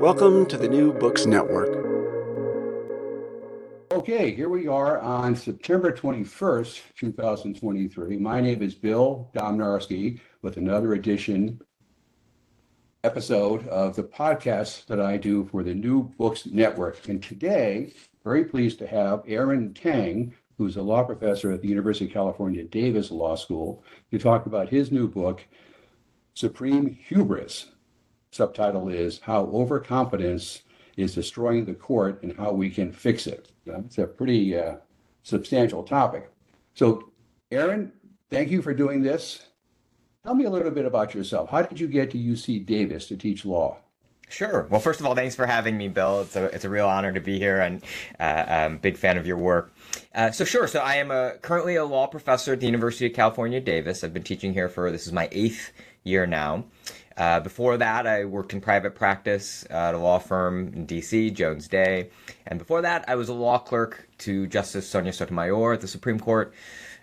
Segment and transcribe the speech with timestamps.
[0.00, 1.76] Welcome to the New Books Network.
[3.92, 8.16] Okay, here we are on September 21st, 2023.
[8.16, 11.60] My name is Bill Domnarski with another edition
[13.04, 17.06] episode of the podcast that I do for the New Books Network.
[17.06, 17.92] And today,
[18.24, 22.64] very pleased to have Aaron Tang, who's a law professor at the University of California,
[22.64, 25.44] Davis Law School, to talk about his new book,
[26.32, 27.66] Supreme Hubris
[28.30, 30.62] subtitle is How Overconfidence
[30.96, 33.50] is Destroying the Court and How We Can Fix It.
[33.66, 34.76] It's a pretty uh,
[35.22, 36.30] substantial topic.
[36.74, 37.10] So,
[37.50, 37.92] Aaron,
[38.30, 39.46] thank you for doing this.
[40.24, 41.50] Tell me a little bit about yourself.
[41.50, 43.78] How did you get to UC Davis to teach law?
[44.28, 44.68] Sure.
[44.70, 46.20] Well, first of all, thanks for having me, Bill.
[46.20, 47.82] It's a it's a real honor to be here, and
[48.20, 49.74] uh, I'm a big fan of your work.
[50.14, 50.68] Uh, so sure.
[50.68, 54.04] So I am a, currently a law professor at the University of California, Davis.
[54.04, 55.72] I've been teaching here for this is my eighth
[56.04, 56.64] year now.
[57.16, 61.68] Uh, before that, I worked in private practice at a law firm in DC, Jones
[61.68, 62.08] Day.
[62.46, 66.18] And before that, I was a law clerk to Justice Sonia Sotomayor at the Supreme
[66.18, 66.54] Court.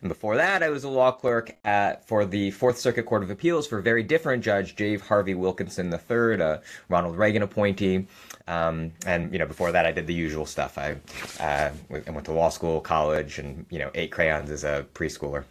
[0.01, 3.29] And before that, I was a law clerk at, for the Fourth Circuit Court of
[3.29, 4.97] Appeals for a very different judge, J.
[4.97, 8.07] Harvie Wilkinson III, a Ronald Reagan appointee.
[8.47, 10.77] Um, and you know, before that, I did the usual stuff.
[10.77, 10.97] I,
[11.39, 15.43] uh, went to law school, college, and you know, ate crayons as a preschooler.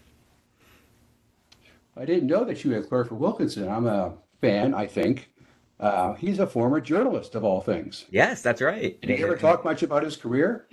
[1.96, 3.68] I didn't know that you had for Wilkinson.
[3.68, 5.30] I'm a fan, I think.
[5.78, 8.06] Uh, he's a former journalist of all things.
[8.10, 9.00] Yes, that's right.
[9.00, 10.66] Did he ever talk much about his career?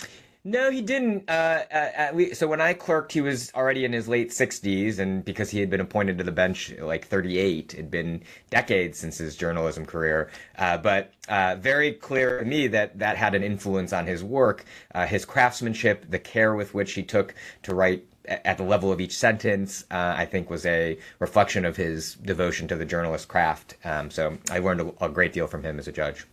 [0.46, 1.30] No, he didn't.
[1.30, 5.24] Uh, at least, so when I clerked, he was already in his late 60s, and
[5.24, 9.38] because he had been appointed to the bench like 38, it'd been decades since his
[9.38, 10.30] journalism career.
[10.58, 14.66] Uh, but uh, very clear to me that that had an influence on his work,
[14.94, 19.02] uh, his craftsmanship, the care with which he took to write at the level of
[19.02, 23.76] each sentence, uh, I think was a reflection of his devotion to the journalist craft.
[23.84, 26.26] Um, so I learned a, a, great deal from him as a judge.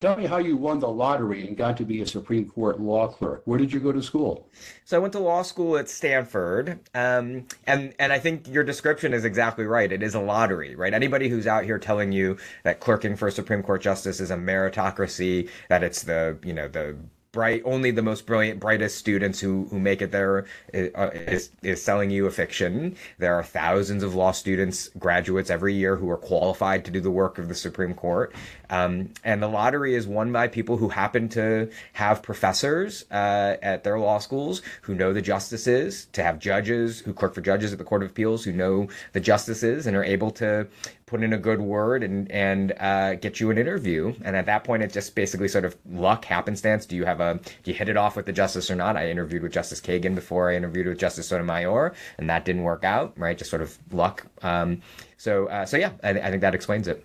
[0.00, 3.06] Tell me how you won the lottery and got to be a Supreme Court law
[3.06, 3.42] clerk.
[3.44, 4.48] Where did you go to school?
[4.84, 9.14] So I went to law school at Stanford, um, and and I think your description
[9.14, 9.92] is exactly right.
[9.92, 10.92] It is a lottery, right?
[10.92, 14.36] Anybody who's out here telling you that clerking for a Supreme Court justice is a
[14.36, 16.96] meritocracy, that it's the you know the
[17.32, 20.44] bright only the most brilliant brightest students who who make it there
[20.74, 22.94] uh, is is selling you a fiction.
[23.18, 27.10] There are thousands of law students graduates every year who are qualified to do the
[27.10, 28.34] work of the supreme court.
[28.68, 33.82] Um, and the lottery is won by people who happen to have professors uh, at
[33.82, 37.78] their law schools who know the justices to have judges who clerk for judges at
[37.78, 40.66] the court of appeals who know the justices and are able to
[41.12, 44.14] put in a good word and and uh, get you an interview.
[44.24, 46.86] And at that point, it's just basically sort of luck, happenstance.
[46.86, 48.96] Do you have a do you hit it off with the justice or not?
[48.96, 52.82] I interviewed with Justice Kagan before I interviewed with Justice Sotomayor, and that didn't work
[52.82, 53.12] out.
[53.18, 54.26] Right, just sort of luck.
[54.40, 54.80] Um,
[55.18, 57.04] so uh, so yeah, I, I, think that explains it.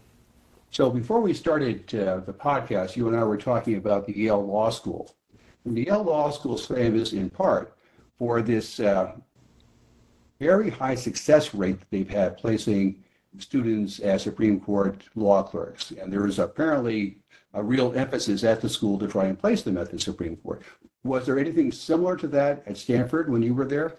[0.72, 4.46] So before we started uh, the podcast, you and I were talking about the Yale
[4.46, 5.14] Law School.
[5.66, 7.74] And the Yale Law School is famous in part
[8.18, 9.12] for this uh,
[10.40, 13.04] very high success rate that they've had placing
[13.40, 15.92] students as Supreme Court law clerks.
[15.92, 17.18] And there is apparently
[17.54, 20.64] a real emphasis at the school to try and place them at the Supreme Court.
[21.04, 23.98] Was there anything similar to that at Stanford when you were there?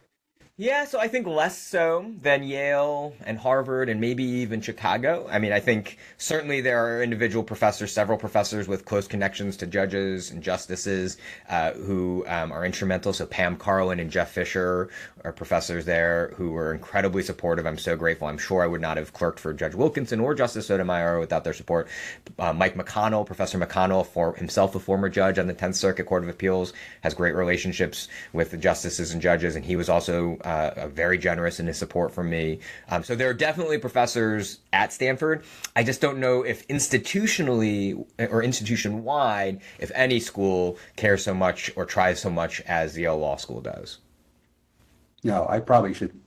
[0.60, 5.24] Yeah, so I think less so than Yale and Harvard and maybe even Chicago.
[5.30, 9.68] I mean, I think certainly there are individual professors, several professors with close connections to
[9.68, 11.16] judges and justices
[11.48, 13.12] uh, who um, are instrumental.
[13.12, 14.90] So Pam Karlan and Jeff Fisher
[15.24, 17.64] are professors there who were incredibly supportive.
[17.64, 18.26] I'm so grateful.
[18.26, 21.52] I'm sure I would not have clerked for Judge Wilkinson or Justice Sotomayor without their
[21.52, 21.86] support.
[22.36, 26.24] Uh, Mike McConnell, Professor McConnell, for himself a former judge on the 10th Circuit Court
[26.24, 26.72] of Appeals,
[27.02, 31.60] has great relationships with the justices and judges, and he was also uh, very generous
[31.60, 32.60] in his support for me.
[32.88, 35.44] Um, so there are definitely professors at Stanford.
[35.76, 41.70] I just don't know if institutionally or institution wide, if any school cares so much
[41.76, 43.98] or tries so much as Yale Law School does.
[45.22, 46.18] No, I probably should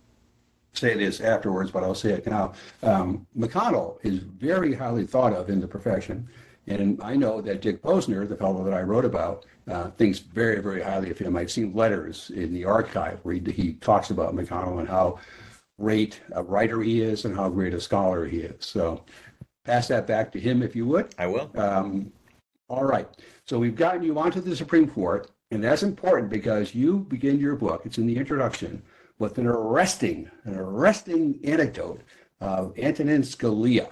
[0.74, 2.54] say this afterwards, but I'll say it now.
[2.84, 6.28] Um, McConnell is very highly thought of in the profession.
[6.68, 10.62] And I know that Dick Posner, the fellow that I wrote about, uh, thinks very,
[10.62, 11.36] very highly of him.
[11.36, 15.20] I've seen letters in the archive where he, he talks about McConnell and how
[15.80, 18.66] great a writer he is and how great a scholar he is.
[18.66, 19.04] So
[19.66, 21.14] pass that back to him if you would.
[21.18, 21.52] I will.
[21.56, 22.12] Um,
[22.70, 23.08] all right.
[23.46, 27.56] So we've gotten you onto the Supreme Court, and that's important because you begin your
[27.56, 28.82] book, it's in the introduction,
[29.20, 32.02] with an arresting, an arresting anecdote
[32.40, 33.90] of Antonin Scalia.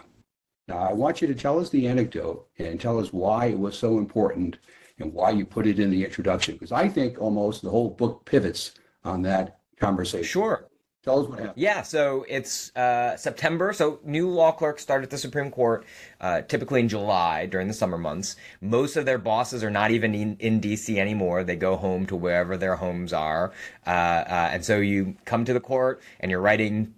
[0.67, 3.77] Now, I want you to tell us the anecdote and tell us why it was
[3.77, 4.57] so important
[4.99, 8.25] and why you put it in the introduction, because I think almost the whole book
[8.25, 8.73] pivots
[9.03, 10.25] on that conversation.
[10.25, 10.69] Sure.
[11.01, 11.53] Tell us what happened.
[11.55, 13.71] Yeah, so it's uh, September.
[13.71, 15.85] So new law clerks start at the Supreme Court
[16.19, 18.35] uh, typically in July during the summer months.
[18.59, 21.45] Most of their bosses are not even in, in DC anymore.
[21.45, 23.53] They go home to wherever their homes are.
[23.87, 26.93] Uh, uh and so you come to the court and you're writing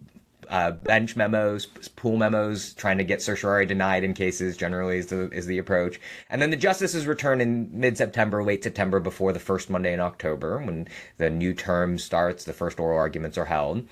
[0.50, 5.30] uh, bench memos, pool memos, trying to get certiorari denied in cases generally is the
[5.30, 6.00] is the approach.
[6.30, 10.00] And then the justices return in mid September, late September, before the first Monday in
[10.00, 12.44] October, when the new term starts.
[12.44, 13.88] The first oral arguments are held.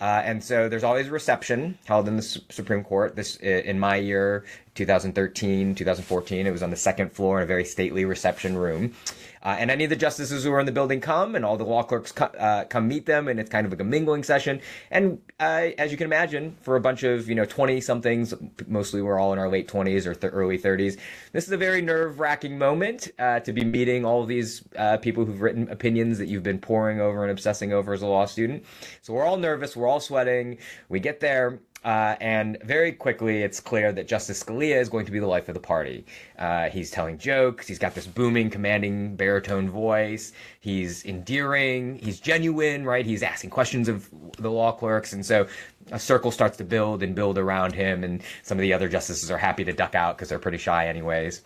[0.00, 3.16] Uh, and so there's always a reception held in the Supreme Court.
[3.16, 4.44] This in my year,
[4.74, 8.94] 2013, 2014, it was on the second floor in a very stately reception room.
[9.42, 11.64] Uh, and any of the justices who are in the building come, and all the
[11.64, 14.60] law clerks co- uh, come meet them, and it's kind of like a mingling session.
[14.90, 18.34] And uh, as you can imagine, for a bunch of you know twenty somethings,
[18.66, 20.98] mostly we're all in our late twenties or th- early thirties.
[21.32, 25.24] This is a very nerve wracking moment uh, to be meeting all these uh, people
[25.24, 28.66] who've written opinions that you've been poring over and obsessing over as a law student.
[29.00, 30.58] So we're all nervous, we're sweating.
[30.88, 35.12] We get there, uh, and very quickly, it's clear that Justice Scalia is going to
[35.12, 36.04] be the life of the party.
[36.38, 37.66] Uh, he's telling jokes.
[37.66, 40.32] He's got this booming, commanding baritone voice.
[40.60, 41.98] He's endearing.
[41.98, 43.06] He's genuine, right?
[43.06, 45.14] He's asking questions of the law clerks.
[45.14, 45.46] And so
[45.90, 48.04] a circle starts to build and build around him.
[48.04, 50.86] And some of the other justices are happy to duck out because they're pretty shy,
[50.86, 51.42] anyways.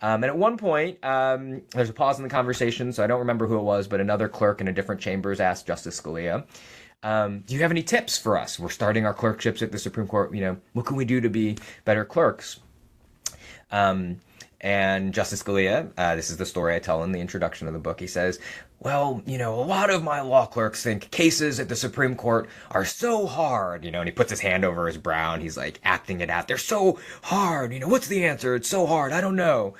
[0.00, 3.20] Um, and at one point, um, there's a pause in the conversation, so I don't
[3.20, 6.44] remember who it was, but another clerk in a different chambers asked Justice Scalia,
[7.02, 8.58] um, do you have any tips for us?
[8.58, 10.34] We're starting our clerkships at the Supreme Court.
[10.34, 12.60] You know, what can we do to be better clerks?
[13.70, 14.20] Um,
[14.60, 17.80] and Justice Scalia, uh, this is the story I tell in the introduction of the
[17.80, 17.98] book.
[17.98, 18.38] He says,
[18.78, 22.48] Well, you know, a lot of my law clerks think cases at the Supreme Court
[22.70, 25.56] are so hard, you know, and he puts his hand over his brow and he's
[25.56, 26.46] like acting it out.
[26.46, 27.72] They're so hard.
[27.72, 28.54] You know, what's the answer?
[28.54, 29.12] It's so hard.
[29.12, 29.74] I don't know.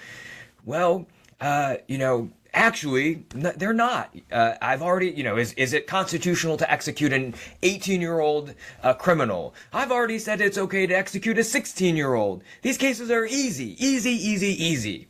[0.64, 1.06] Well,
[1.40, 4.14] uh, you know, Actually, they're not.
[4.30, 8.54] Uh, I've already, you know, is is it constitutional to execute an 18 year old
[8.82, 9.54] uh, criminal?
[9.72, 12.42] I've already said it's okay to execute a 16 year old.
[12.60, 15.08] These cases are easy, easy, easy, easy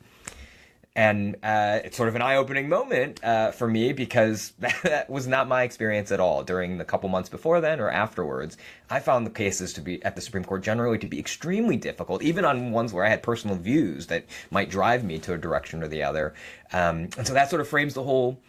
[0.95, 5.27] and uh, it's sort of an eye-opening moment uh, for me because that, that, was
[5.27, 8.57] not my experience at all during the couple months before then or afterwards.
[8.89, 12.21] I found the cases to be at the Supreme Court generally to be extremely difficult,
[12.21, 15.81] even on ones where I had personal views that might drive me to a direction
[15.81, 16.33] or the other.
[16.71, 18.39] Um, and so that sort of frames the whole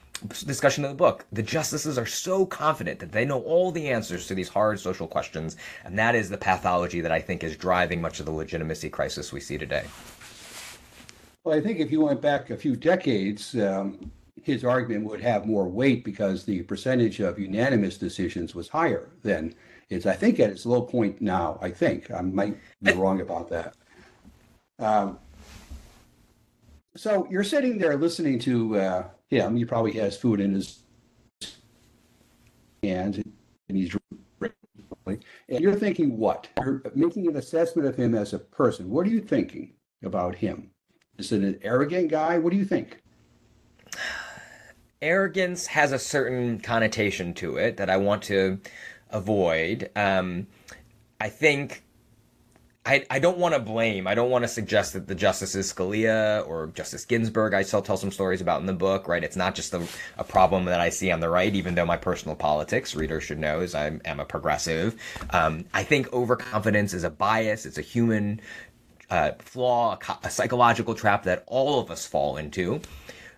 [0.46, 1.25] discussion of the book.
[1.32, 5.06] The justices are so confident that they know all the answers to these hard social
[5.06, 8.91] questions, and that is the pathology that I think is driving much of the legitimacy
[8.91, 9.85] crisis we see today.
[11.44, 14.10] Well, I think if you went back a few decades, um,
[14.43, 19.55] his argument would have more weight because the percentage of unanimous decisions was higher than
[19.91, 21.58] it's, I think, at its low point now.
[21.60, 23.77] I think I might be wrong about that.
[24.79, 25.19] Um,
[26.96, 29.56] so you're sitting there listening to uh, him.
[29.56, 30.79] He probably has food in his
[32.82, 35.24] hands and he's drinking.
[35.48, 36.48] And you're thinking what?
[36.58, 38.89] You're making an assessment of him as a person.
[38.89, 40.70] What are you thinking about him?
[41.19, 42.39] Is it an arrogant guy?
[42.39, 43.01] What do you think?
[45.03, 48.59] Arrogance has a certain connotation to it that I want to
[49.11, 49.91] avoid.
[49.94, 50.47] Um,
[51.21, 51.85] I think
[52.87, 54.06] I, I don't want to blame.
[54.06, 57.97] I don't want to suggest that the Justices Scalia or Justice Ginsburg, I still tell
[57.97, 59.25] some stories about in the book, right?
[59.25, 59.87] It's not just a,
[60.19, 63.39] a problem that I see on the right, even though my personal politics, readers should
[63.39, 65.01] know, is I am a progressive.
[65.31, 67.65] Um, I think overconfidence is a bias.
[67.65, 68.43] It's a human
[69.11, 72.81] uh, flaw, a, a, psychological trap that all of us fall into.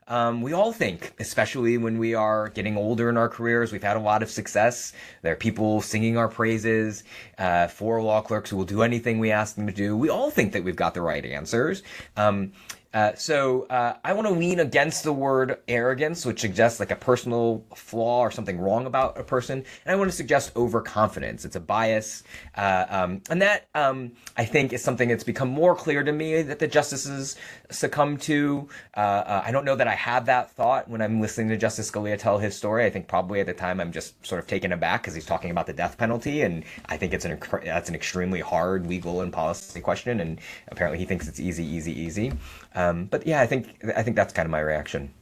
[0.08, 3.96] Um, we all think, especially when we are getting older in our careers, we've had
[3.96, 4.92] a lot of success.
[5.22, 7.02] There are people singing our praises
[7.38, 9.96] uh, for law clerks who will do anything we ask them to do.
[9.96, 11.82] We all think that we've got the right answers.
[12.16, 12.52] Um,
[12.96, 16.96] Uh, so uh, I want to lean against the word arrogance, which suggests like a
[16.96, 21.44] personal flaw or something wrong about a person, and I want to suggest overconfidence.
[21.44, 22.22] It's a bias,
[22.56, 26.40] uh, um, and that um, I think is something that's become more clear to me
[26.40, 27.36] that the justices
[27.70, 28.66] succumb to.
[28.96, 31.90] Uh, uh, I don't know that I have that thought when I'm listening to Justice
[31.90, 32.86] Scalia tell his story.
[32.86, 35.50] I think probably at the time I'm just sort of taken aback because he's talking
[35.50, 39.30] about the death penalty, and I think it's an that's an extremely hard legal and
[39.30, 42.32] policy question, and apparently he thinks it's easy, easy, easy.
[42.74, 45.12] Um, but yeah, I think I think that's kind of my reaction.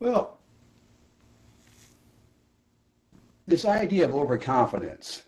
[0.00, 0.38] Well,
[3.46, 5.22] this idea of overconfidence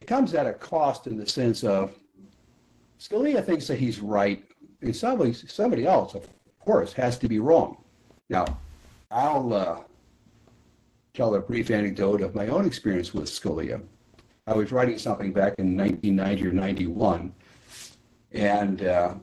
[0.00, 1.94] it comes at a cost in the sense of
[2.98, 4.44] Scalia thinks that he's right,
[4.80, 6.28] and somebody somebody else, of
[6.58, 7.76] course, has to be wrong.
[8.28, 8.58] Now,
[9.10, 9.80] I'll uh,
[11.14, 13.82] tell a brief anecdote of my own experience with Scalia.
[14.46, 17.34] I was writing something back in 1990 or 91,
[18.32, 19.14] and uh,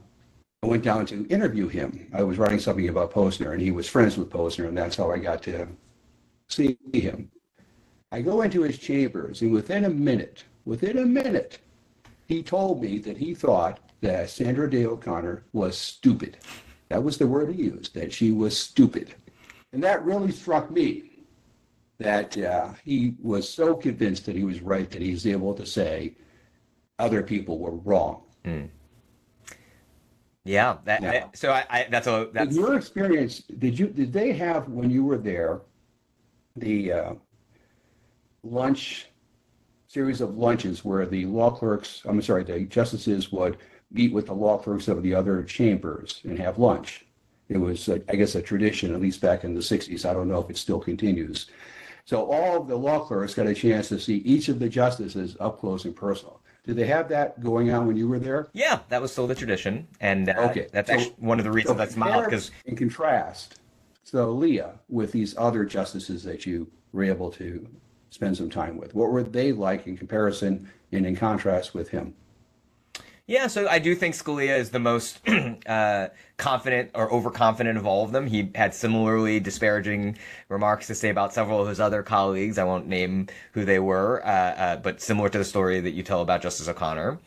[0.66, 2.08] I went down to interview him.
[2.12, 5.12] I was writing something about Posner, and he was friends with Posner, and that's how
[5.12, 5.68] I got to
[6.50, 7.30] see him.
[8.12, 11.60] I go into his chambers, and within a minute, within a minute,
[12.28, 16.38] he told me that he thought that Sandra Day O'Connor was stupid.
[16.90, 19.14] That was the word he used, that she was stupid.
[19.72, 21.12] And that really struck me
[22.00, 25.66] that uh, he was so convinced that he was right that he was able to
[25.66, 26.16] say
[26.98, 28.24] other people were wrong.
[28.44, 28.70] Mm.
[30.46, 30.78] Yeah.
[30.86, 33.40] That, I, so I, I, that's a that's in your experience.
[33.60, 35.62] Did you did they have when you were there
[36.56, 37.14] the uh,
[38.44, 39.08] lunch
[39.88, 43.58] series of lunches where the law clerks, I'm sorry, the justices would
[43.92, 47.06] meet with the law clerks of the other chambers and have lunch.
[47.50, 50.10] It was, uh, I guess, a tradition, at least back in the 60s.
[50.10, 51.48] I don't know if it still continues.
[52.06, 55.38] So all of the law clerks got a chance to see each of the justices
[55.40, 56.42] up close and personal.
[56.66, 58.48] Did they have that going on when you were there?
[58.54, 61.52] Yeah, that was still the tradition, and uh, okay, that's so, actually one of the
[61.52, 63.60] reasons so that's mild because in contrast,
[64.06, 67.68] Scalia with these other justices that you were able to
[68.10, 72.16] spend some time with, what were they like in comparison and in contrast with him?
[73.28, 75.20] Yeah, so I do think Scalia is the most
[75.66, 78.28] uh, confident or overconfident of all of them.
[78.28, 82.60] He had similarly disparaging remarks to say about several of his other colleagues.
[82.60, 86.04] I won't name who they were, uh, uh, but similar to the story that you
[86.04, 87.18] tell about Justice O'Connor.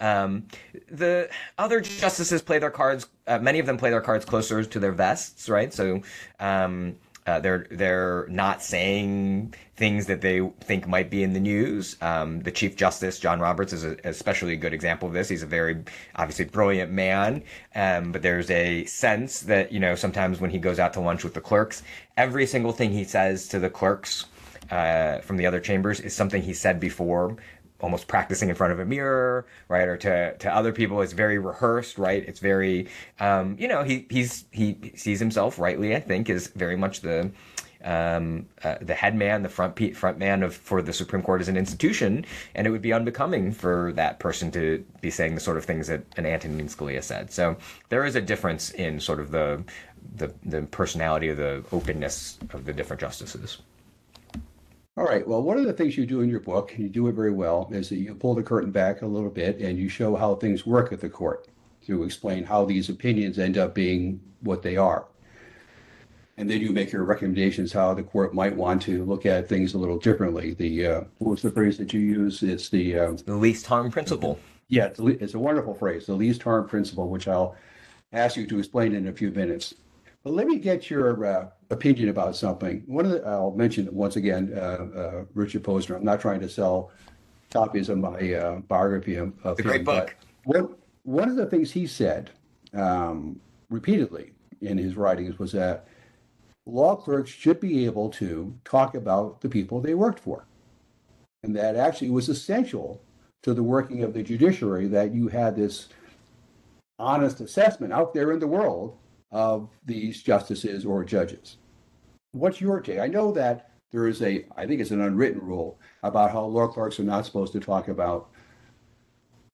[0.00, 0.48] Um,
[0.90, 3.06] the other justices play their cards.
[3.28, 5.72] Uh, many of them play their cards closer to their vests, right?
[5.72, 6.02] So
[6.40, 11.96] um, uh, they're they're not saying things that they think might be in the news.
[12.02, 15.28] Um, the Chief Justice John Roberts is a, especially a good example of this.
[15.28, 15.82] He's a very
[16.16, 17.42] obviously brilliant man,
[17.74, 21.24] um, but there's a sense that you know sometimes when he goes out to lunch
[21.24, 21.82] with the clerks,
[22.16, 24.26] every single thing he says to the clerks
[24.70, 27.36] uh, from the other chambers is something he said before
[27.84, 29.86] almost practicing in front of a mirror, right?
[29.86, 32.24] Or to, to other people, it's very rehearsed, right?
[32.26, 32.88] It's very,
[33.20, 37.30] um, you know, he, he's, he sees himself rightly, I think, is very much the,
[37.84, 41.42] um, uh, the head man, the front pe- front man of for the Supreme Court
[41.42, 42.24] as an institution,
[42.54, 45.86] and it would be unbecoming for that person to be saying the sort of things
[45.88, 47.30] that an Antonin Scalia said.
[47.30, 47.54] So
[47.90, 49.62] there is a difference in sort of the
[50.16, 53.58] the, the personality of the openness of the different justices.
[54.96, 55.26] All right.
[55.26, 57.32] Well, one of the things you do in your book, and you do it very
[57.32, 60.36] well, is that you pull the curtain back a little bit and you show how
[60.36, 61.48] things work at the court
[61.86, 65.06] to explain how these opinions end up being what they are.
[66.36, 69.74] And then you make your recommendations how the court might want to look at things
[69.74, 70.54] a little differently.
[70.54, 72.42] The uh, what was the phrase that you use?
[72.42, 74.40] It's the uh, the least harm principle.
[74.68, 77.54] Yeah, it's, it's a wonderful phrase, the least harm principle, which I'll
[78.12, 79.74] ask you to explain in a few minutes.
[80.24, 82.82] But let me get your uh, opinion about something.
[82.86, 85.96] One of the, I'll mention once again, uh, uh, Richard Posner.
[85.96, 86.90] I'm not trying to sell
[87.52, 89.66] copies of my uh, biography of, of him.
[89.66, 90.16] Great book.
[90.44, 92.30] One, one of the things he said
[92.72, 93.38] um,
[93.68, 95.86] repeatedly in his writings was that
[96.64, 100.46] law clerks should be able to talk about the people they worked for,
[101.42, 103.02] and that actually was essential
[103.42, 105.88] to the working of the judiciary that you had this
[106.98, 108.96] honest assessment out there in the world
[109.34, 111.58] of these justices or judges.
[112.32, 113.00] What's your take?
[113.00, 116.68] I know that there is a, I think it's an unwritten rule about how law
[116.68, 118.30] clerks are not supposed to talk about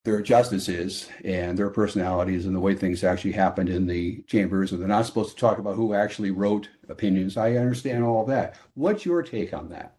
[0.04, 4.80] their justices and their personalities and the way things actually happened in the chambers, and
[4.80, 7.36] they're not supposed to talk about who actually wrote opinions.
[7.36, 8.56] I understand all that.
[8.74, 9.96] What's your take on that?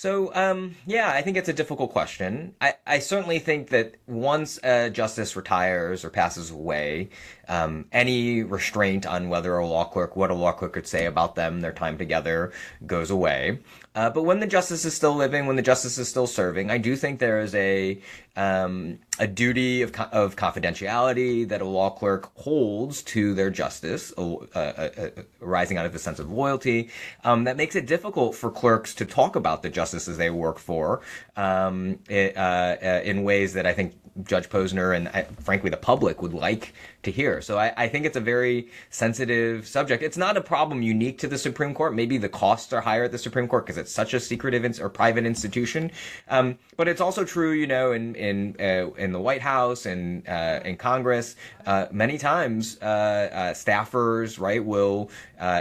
[0.00, 2.54] So, um, yeah, I think it's a difficult question.
[2.60, 7.08] I, I certainly think that once a justice retires or passes away,
[7.48, 11.34] um, any restraint on whether a law clerk, what a law clerk could say about
[11.34, 12.52] them, their time together,
[12.86, 13.58] goes away.
[13.96, 16.78] Uh, but when the justice is still living, when the justice is still serving, I
[16.78, 18.00] do think there is a
[18.38, 24.34] um, a duty of, of confidentiality that a law clerk holds to their justice, uh,
[24.54, 24.58] uh,
[24.96, 25.08] uh,
[25.42, 26.88] arising out of a sense of loyalty,
[27.24, 31.00] um, that makes it difficult for clerks to talk about the justices they work for
[31.36, 35.76] um, it, uh, uh, in ways that I think Judge Posner and uh, frankly the
[35.76, 37.40] public would like to hear.
[37.40, 40.02] So I, I, think it's a very sensitive subject.
[40.02, 41.94] It's not a problem unique to the Supreme Court.
[41.94, 44.80] Maybe the costs are higher at the Supreme Court because it's such a secretive ins-
[44.80, 45.90] or private institution.
[46.28, 48.27] Um, but it's also true, you know, in in
[48.60, 54.38] uh, in the White House and uh, in Congress, uh, many times uh, uh, staffers,
[54.40, 55.10] right, will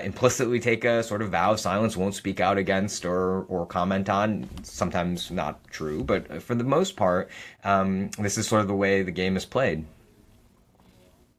[0.03, 4.09] implicitly take a sort of vow of silence, won't speak out against or or comment
[4.09, 4.49] on.
[4.63, 7.29] Sometimes not true, but for the most part,
[7.63, 9.85] um, this is sort of the way the game is played.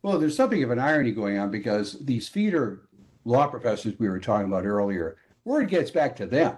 [0.03, 2.89] Well, there's something of an irony going on because these feeder
[3.25, 6.57] law professors we were talking about earlier, word gets back to them.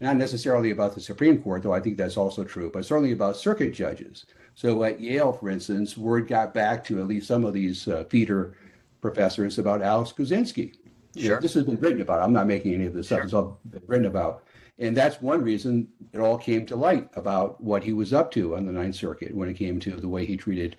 [0.00, 3.36] Not necessarily about the Supreme Court, though I think that's also true, but certainly about
[3.36, 4.26] circuit judges.
[4.54, 8.04] So at Yale, for instance, word got back to at least some of these uh,
[8.04, 8.56] feeder
[9.00, 10.74] professors about Alex Kozinski.
[11.16, 11.36] Sure.
[11.36, 12.22] Know, this has been written about.
[12.22, 13.18] I'm not making any of this sure.
[13.18, 13.24] up.
[13.24, 14.44] It's all been written about.
[14.78, 18.56] And that's one reason it all came to light about what he was up to
[18.56, 20.76] on the Ninth Circuit when it came to the way he treated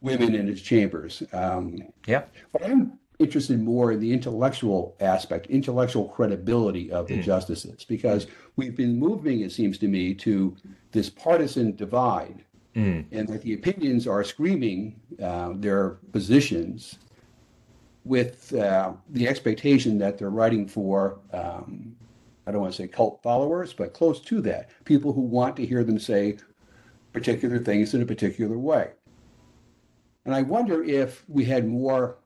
[0.00, 1.22] women in his chambers.
[1.32, 2.24] Um, yeah.
[2.52, 7.22] But I'm interested more in the intellectual aspect, intellectual credibility of the mm.
[7.22, 10.56] justices, because we've been moving, it seems to me, to
[10.92, 12.44] this partisan divide,
[12.74, 13.04] mm.
[13.10, 16.98] and that the opinions are screaming uh, their positions
[18.04, 21.18] with uh, the expectation that they're writing for.
[21.32, 21.96] Um,
[22.46, 24.70] I don't want to say cult followers, but close to that.
[24.84, 26.36] People who want to hear them say
[27.12, 28.90] particular things in a particular way.
[30.26, 32.18] And I wonder if we had more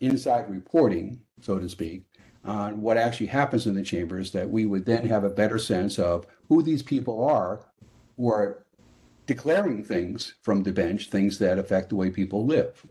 [0.00, 2.04] inside reporting, so to speak,
[2.44, 5.98] on what actually happens in the chambers, that we would then have a better sense
[5.98, 7.60] of who these people are
[8.16, 8.64] who are
[9.26, 12.84] declaring things from the bench, things that affect the way people live.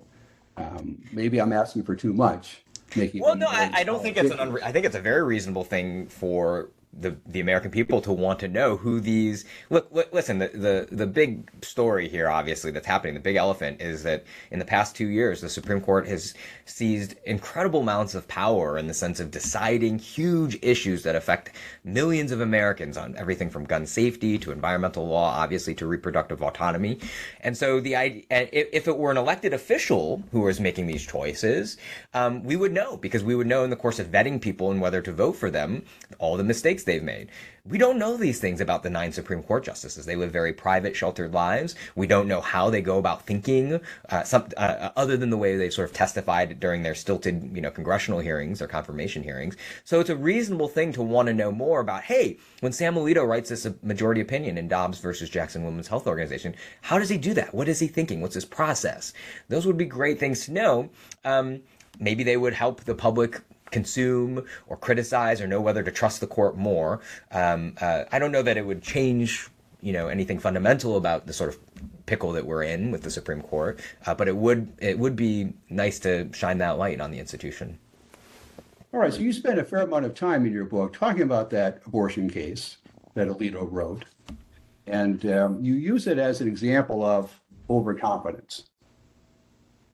[0.58, 2.64] Um, maybe I'm asking for too much.
[2.96, 4.40] Making well, no, I, I, don't think it's an.
[4.40, 8.40] Unre- I think it's a very reasonable thing for the the American people to want
[8.40, 12.88] to know who these look, look listen the, the the big story here obviously that's
[12.88, 16.34] happening the big elephant is that in the past 2 years the Supreme Court has
[16.66, 21.52] seized incredible amounts of power in the sense of deciding huge issues that affect
[21.84, 27.00] millions of Americans on everything from gun safety to environmental law obviously to reproductive autonomy.
[27.42, 27.94] And so the
[28.32, 31.78] if it were an elected official who was making these choices
[32.16, 34.82] um, we would know because we would know in the course of vetting people and
[34.82, 35.84] whether to vote for them
[36.18, 37.30] all the mistakes they've made.
[37.66, 40.06] We don't know these things about the nine Supreme Court justices.
[40.06, 41.76] They live very private, sheltered lives.
[41.96, 45.56] We don't know how they go about thinking, uh, some, uh, other than the way
[45.56, 49.56] they sort of testified during their stilted, you know, congressional hearings or confirmation hearings.
[49.84, 52.04] So it's a reasonable thing to want to know more about.
[52.04, 56.56] Hey, when Sam Alito writes this majority opinion in Dobbs versus Jackson Women's Health Organization,
[56.82, 57.54] how does he do that?
[57.54, 58.20] What is he thinking?
[58.22, 59.14] What's his process?
[59.48, 60.90] Those would be great things to know.
[61.24, 61.62] Um,
[62.00, 63.42] maybe they would help the public
[63.72, 67.02] consume or criticize or know whether to trust the court more.
[67.32, 69.48] Um, uh, I don't know that it would change,
[69.82, 71.60] you know, anything fundamental about the sort of
[72.06, 75.54] pickle that we're in with the Supreme Court, uh, but it would it would be
[75.70, 77.78] nice to shine that light on the institution.
[78.92, 81.52] All right, so you spent a fair amount of time in your book talking about
[81.52, 82.78] that abortion case
[83.14, 84.06] that Alito wrote,
[84.88, 88.64] and um, you use it as an example of overconfidence.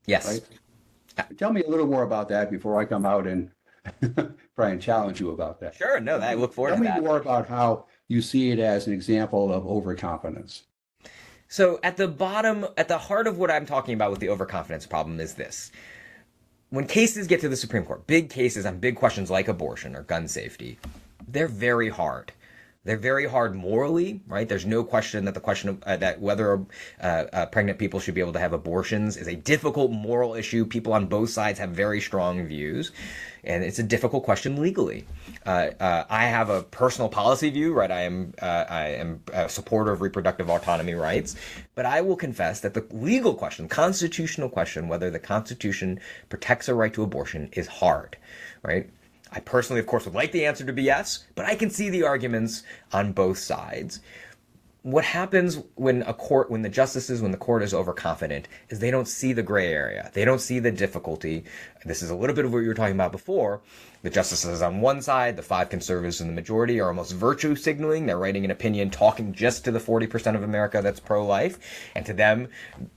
[0.08, 0.26] Yes.
[0.26, 1.38] Right?
[1.38, 3.52] Tell me a little more about that before I come out and
[4.56, 5.76] try and challenge you about that.
[5.76, 6.00] Sure.
[6.00, 6.93] No, I look forward Tell to that.
[6.95, 10.63] Tell me more about how you see it as an example of overconfidence.
[11.48, 14.86] So, at the bottom, at the heart of what I'm talking about with the overconfidence
[14.86, 15.71] problem is this.
[16.69, 20.04] When cases get to the Supreme Court, big cases on big questions like abortion or
[20.04, 20.80] gun safety,
[21.28, 22.32] they're very hard.
[22.86, 24.48] They're very hard morally, right?
[24.48, 26.63] There's no question that the question of uh, that whether
[27.02, 30.65] uh, uh, pregnant people should be able to have abortions is a difficult moral issue.
[30.65, 32.91] People on both sides have very strong views,
[33.43, 35.04] and it's a difficult question legally.
[35.48, 37.89] Uh, uh, I have a personal policy view, right?
[37.89, 41.36] I am I am a supporter of reproductive autonomy rights,
[41.74, 46.76] but I will confess that the legal question, constitutional question, whether the Constitution protects a
[46.76, 48.15] right to abortion, is hard,
[48.62, 48.91] right?
[49.36, 51.89] I personally, of course, would like the answer to be yes, but I can see
[51.89, 54.00] the arguments on both sides.
[54.84, 58.91] What happens when a court, when the justices, when the court is overconfident, is they
[58.91, 60.10] don't see the gray area.
[60.13, 61.43] They don't see the difficulty.
[61.84, 63.62] This is a little bit of what you were talking about before.
[64.06, 68.06] The justices on one side, the five conservatives in the majority are almost virtue signaling.
[68.06, 71.58] They're writing an opinion talking just to the 40% of America that's pro life.
[71.96, 72.50] And to them,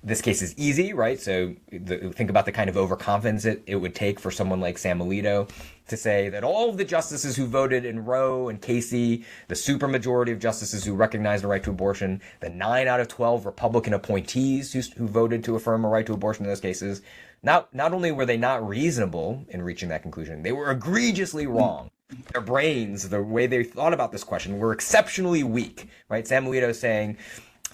[0.05, 1.19] this case is easy, right?
[1.19, 4.77] So the, think about the kind of overconfidence it, it would take for someone like
[4.77, 5.49] Sam Alito
[5.87, 10.33] to say that all of the justices who voted in Roe and Casey, the supermajority
[10.33, 14.75] of justices who recognized the right to abortion, the nine out of 12 Republican appointees
[14.75, 17.01] who, who voted to affirm a right to abortion in those cases,
[17.43, 21.91] not, not only were they not reasonable in reaching that conclusion, they were egregiously wrong.
[22.33, 26.27] Their brains, the way they thought about this question, were exceptionally weak, right?
[26.27, 27.19] Sam Alito saying,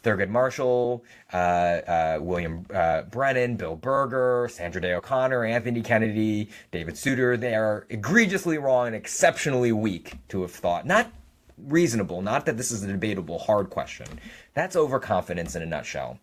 [0.04, 6.96] Thurgood Marshall, uh, uh, William uh, Brennan, Bill Burger, Sandra Day O'Connor, Anthony Kennedy, David
[6.98, 7.36] Souter.
[7.36, 10.86] They are egregiously wrong and exceptionally weak to have thought.
[10.86, 11.10] Not
[11.56, 14.06] reasonable, not that this is a debatable hard question.
[14.52, 16.18] That's overconfidence in a nutshell.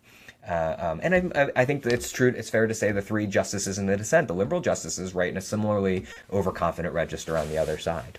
[0.48, 2.34] Uh, um, and I, I, think it's true.
[2.36, 5.36] It's fair to say the three justices in the dissent, the liberal justices, write in
[5.36, 8.18] a similarly overconfident register on the other side.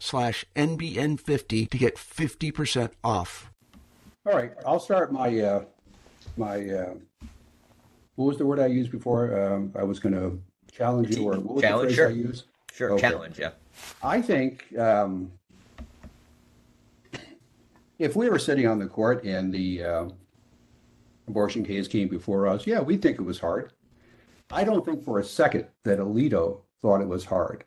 [0.00, 3.52] slash NBN50 to get 50% off.
[4.26, 5.64] All right, I'll start my, uh,
[6.36, 6.94] my, uh,
[8.16, 9.38] what was the word I used before?
[9.54, 10.40] Um, I was going to
[10.72, 12.08] challenge you, or what was challenge, the sure.
[12.08, 12.44] I used?
[12.72, 13.10] Sure, Okay.
[13.10, 13.50] challenge, yeah.
[14.02, 15.30] I think um,
[17.98, 20.08] if we were sitting on the court and the uh,
[21.28, 23.72] abortion case came before us, yeah, we think it was hard.
[24.50, 27.64] I don't think for a second that Alito thought it was hard.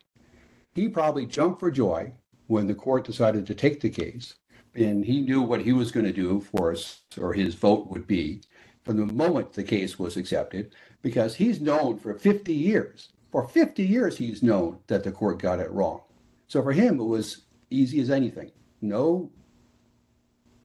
[0.76, 2.14] He probably jumped for joy
[2.48, 4.36] when the court decided to take the case,
[4.76, 8.08] and he knew what he was going to do for us, or his vote would
[8.08, 8.42] be,
[8.84, 13.10] from the moment the case was accepted, because he's known for 50 years.
[13.32, 16.02] For 50 years, he's known that the court got it wrong.
[16.48, 18.52] So for him, it was easy as anything.
[18.82, 19.32] No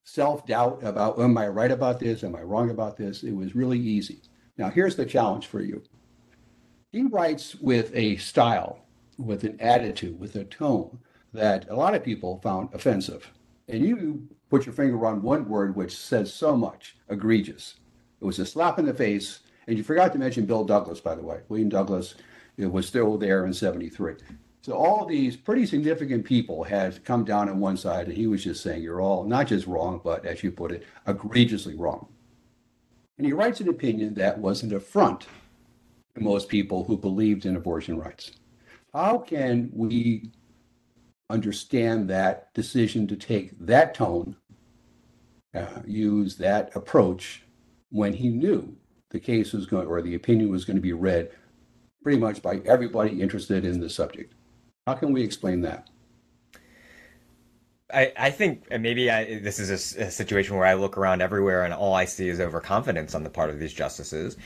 [0.05, 2.25] self doubt about, am I right about this?
[2.25, 3.23] Am I wrong about this?
[3.23, 4.21] It was really easy.
[4.57, 5.83] Now, here's the challenge for you.
[6.93, 8.81] He writes with a style,
[9.19, 10.99] with an attitude, with a tone
[11.33, 13.31] that a lot of people found offensive.
[13.69, 17.75] And you put your finger on one word which says so much egregious.
[18.21, 19.41] It was a slap in the face.
[19.67, 21.41] And you forgot to mention Bill Douglas, by the way.
[21.49, 22.15] William Douglas
[22.57, 24.15] was still there in 73.
[24.63, 28.45] So all these pretty significant people had come down on one side, and he was
[28.45, 32.09] just saying, You're all not just wrong, but as you put it, egregiously wrong.
[33.17, 35.27] And he writes an opinion that was an affront
[36.15, 38.33] to most people who believed in abortion rights.
[38.93, 40.31] How can we
[41.31, 44.37] understand that decision to take that tone,
[45.55, 47.43] uh, use that approach
[47.91, 48.77] when he knew
[49.11, 51.31] the case was going or the opinion was going to be read
[52.03, 54.35] pretty much by everybody interested in the subject?
[54.87, 55.89] How can we explain that?
[57.93, 61.65] I, I think and maybe I, this is a situation where I look around everywhere
[61.65, 64.37] and all I see is overconfidence on the part of these justices.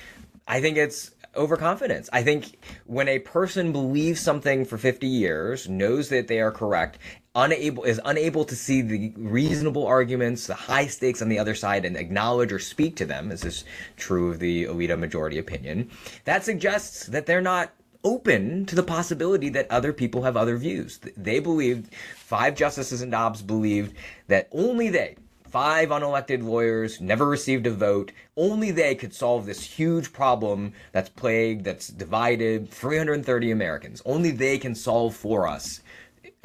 [0.46, 2.08] I think it's overconfidence.
[2.12, 6.98] I think when a person believes something for 50 years, knows that they are correct,
[7.34, 11.84] unable is unable to see the reasonable arguments, the high stakes on the other side
[11.84, 13.64] and acknowledge or speak to them, as is
[13.96, 15.90] true of the Alito majority opinion,
[16.24, 17.72] that suggests that they're not
[18.04, 20.98] open to the possibility that other people have other views.
[21.16, 25.16] They believed, five justices and Dobbs believed that only they,
[25.52, 31.10] five unelected lawyers, never received a vote, only they could solve this huge problem that's
[31.10, 34.00] plagued, that's divided 330 Americans.
[34.06, 35.82] Only they can solve for us.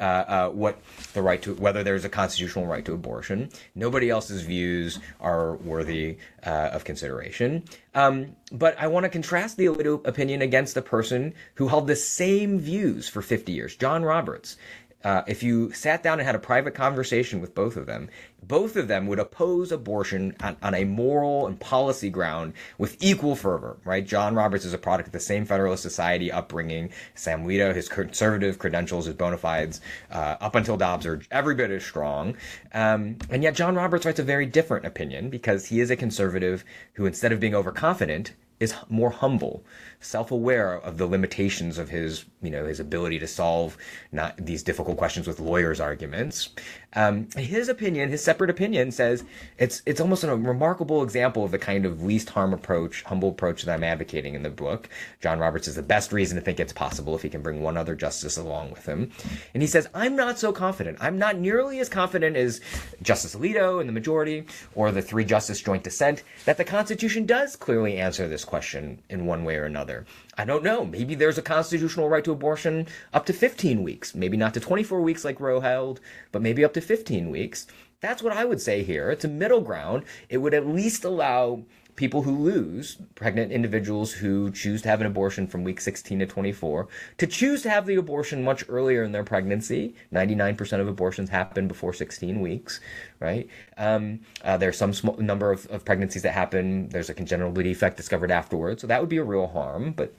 [0.00, 0.78] Uh, uh, what
[1.14, 3.50] the right to whether there's a constitutional right to abortion.
[3.74, 7.64] Nobody else's views are worthy uh, of consideration.
[7.96, 9.66] Um, but I want to contrast the
[10.04, 14.56] opinion against the person who held the same views for 50 years, John Roberts.
[15.04, 18.08] Uh, if you sat down and had a private conversation with both of them,
[18.42, 23.36] both of them would oppose abortion on, on, a moral and policy ground with equal
[23.36, 24.04] fervor, right?
[24.04, 26.90] John Roberts is a product of the same Federalist Society upbringing.
[27.14, 29.80] Sam Alito, his conservative credentials, his bona fides,
[30.10, 32.36] uh, up until Dobbs are every bit as strong.
[32.74, 36.64] Um, and yet John Roberts writes a very different opinion because he is a conservative
[36.94, 39.64] who, instead of being overconfident, is more humble,
[40.00, 43.76] self-aware of the limitations of his, you know, his ability to solve
[44.12, 46.50] not these difficult questions with lawyers' arguments.
[46.94, 49.24] Um, his opinion, his separate opinion, says
[49.58, 53.62] it's it's almost a remarkable example of the kind of least harm approach, humble approach
[53.62, 54.88] that I'm advocating in the book.
[55.20, 57.76] John Roberts is the best reason to think it's possible if he can bring one
[57.76, 59.12] other justice along with him,
[59.52, 60.96] and he says I'm not so confident.
[61.00, 62.60] I'm not nearly as confident as
[63.02, 67.54] Justice Alito and the majority or the three justice joint dissent that the Constitution does
[67.54, 70.06] clearly answer this question in one way or another.
[70.40, 70.84] I don't know.
[70.84, 74.14] Maybe there's a constitutional right to abortion up to 15 weeks.
[74.14, 77.66] Maybe not to 24 weeks like Roe held, but maybe up to 15 weeks.
[78.00, 79.10] That's what I would say here.
[79.10, 80.04] It's a middle ground.
[80.28, 81.64] It would at least allow
[81.98, 86.26] people who lose, pregnant individuals who choose to have an abortion from week 16 to
[86.26, 86.86] 24,
[87.18, 89.96] to choose to have the abortion much earlier in their pregnancy.
[90.12, 92.78] 99% of abortions happen before 16 weeks,
[93.18, 93.48] right?
[93.76, 96.88] Um, uh, there's some small number of, of pregnancies that happen.
[96.88, 99.90] There's a congenital defect discovered afterwards, so that would be a real harm.
[99.90, 100.14] But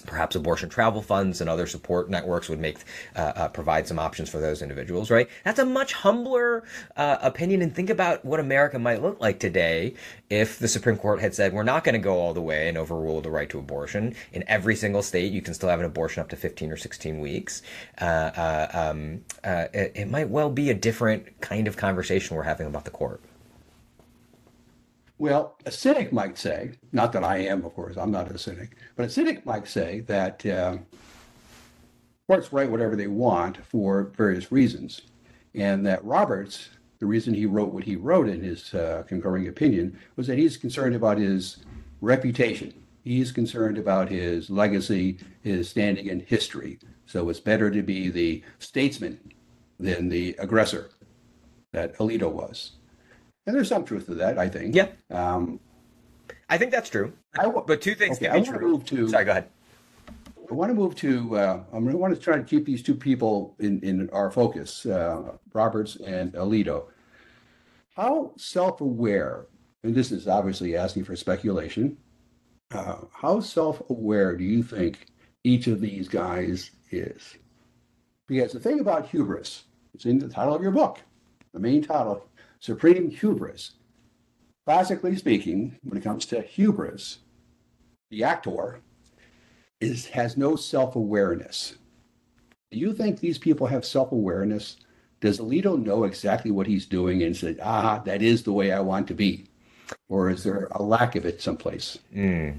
[0.00, 2.78] perhaps abortion travel funds and other support networks would make
[3.16, 5.28] uh, uh, provide some options for those individuals right?
[5.44, 6.64] That's a much humbler
[6.96, 9.94] uh, opinion and think about what america might look like today
[10.28, 12.78] if the supreme court had said we're not going to go all the way and
[12.78, 14.14] overrule the right to abortion.
[14.32, 17.20] In every single state you can still have an abortion up to 15 or 16
[17.20, 17.62] weeks.
[18.00, 22.42] Uh, uh, um, uh, it, it might well be a different kind of conversation we're
[22.42, 23.20] having about the court
[25.20, 28.78] well, a cynic might say, not that I am, of course, I'm not a cynic,
[28.96, 30.78] but a cynic might say that uh,
[32.26, 35.02] courts write whatever they want for various reasons,
[35.54, 39.98] and that Roberts, the reason he wrote what he wrote in his uh, concurring opinion
[40.16, 41.58] was that he's concerned about his
[42.00, 42.72] reputation.
[43.04, 46.78] He's concerned about his legacy, his standing in history.
[47.04, 49.20] So it's better to be the statesman
[49.78, 50.88] than the aggressor
[51.72, 52.72] that Alito was.
[53.50, 54.76] And there's some truth to that, I think.
[54.76, 54.90] Yeah.
[55.10, 55.58] Um,
[56.48, 57.12] I think that's true.
[57.34, 58.60] but two things okay, I true.
[58.60, 59.48] Move to, Sorry, go ahead.
[60.48, 61.36] I want to move to.
[61.36, 65.32] Uh, to want to try to keep these two people in in our focus, uh,
[65.52, 66.84] Roberts and Alito.
[67.96, 69.46] How self-aware,
[69.82, 71.96] and this is obviously asking for speculation.
[72.70, 75.06] Uh, how self-aware do you think
[75.42, 77.36] each of these guys is?
[78.28, 81.00] Because the thing about hubris, it's in the title of your book,
[81.52, 82.24] the main title,
[82.60, 83.72] supreme hubris.
[84.66, 87.18] Classically speaking, when it comes to hubris,
[88.10, 88.80] the actor
[89.80, 91.76] is has no self-awareness.
[92.70, 94.76] Do you think these people have self-awareness?
[95.20, 98.80] Does Alito know exactly what he's doing and said, ah, that is the way I
[98.80, 99.46] want to be?
[100.08, 101.98] Or is there a lack of it someplace?
[102.14, 102.58] Mm.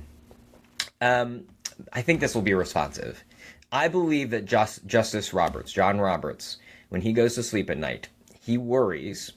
[1.00, 1.46] Um,
[1.94, 3.24] I think this will be responsive.
[3.72, 6.58] I believe that Just, Justice Roberts, John Roberts,
[6.90, 8.10] when he goes to sleep at night,
[8.42, 9.32] he worries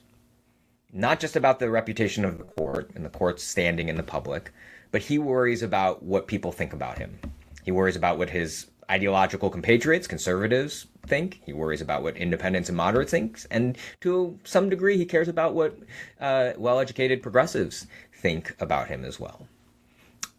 [0.93, 4.51] not just about the reputation of the court and the court's standing in the public,
[4.91, 7.19] but he worries about what people think about him.
[7.63, 11.41] He worries about what his ideological compatriots, conservatives, think.
[11.45, 15.55] He worries about what independents and moderates think, and to some degree, he cares about
[15.55, 15.77] what
[16.19, 19.47] uh, well-educated progressives think about him as well.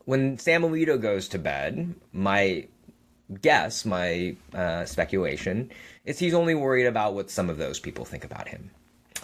[0.04, 2.68] When Sam Alito goes to bed, my
[3.42, 5.70] guess, my uh, speculation,
[6.04, 8.70] is he's only worried about what some of those people think about him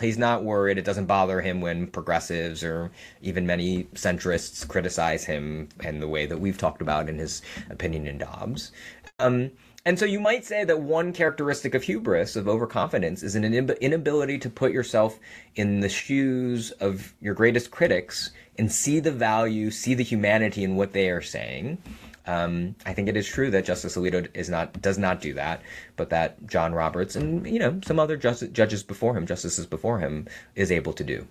[0.03, 0.79] he's not worried.
[0.79, 2.91] It doesn't bother him when progressives or
[3.23, 8.07] even many centrists criticize him and the way that we've talked about in his opinion
[8.07, 8.73] in Dobbs.
[9.19, 9.51] Um,
[9.85, 14.39] and so you might say that one characteristic of hubris, of overconfidence, is an inability
[14.39, 15.19] to put yourself
[15.57, 20.77] in the shoes of your greatest critics and see the value, see the humanity in
[20.77, 21.79] what they are saying
[22.27, 25.63] um, I think it is true that Justice Alito is not does not do that,
[25.97, 29.99] but that John Roberts and you know some other just, judges before him, justices before
[29.99, 31.27] him, is able to do.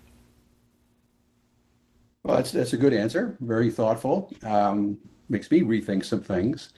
[2.24, 3.36] Well, that's that's a good answer.
[3.40, 4.30] Very thoughtful.
[4.42, 6.72] Um, makes me rethink some things.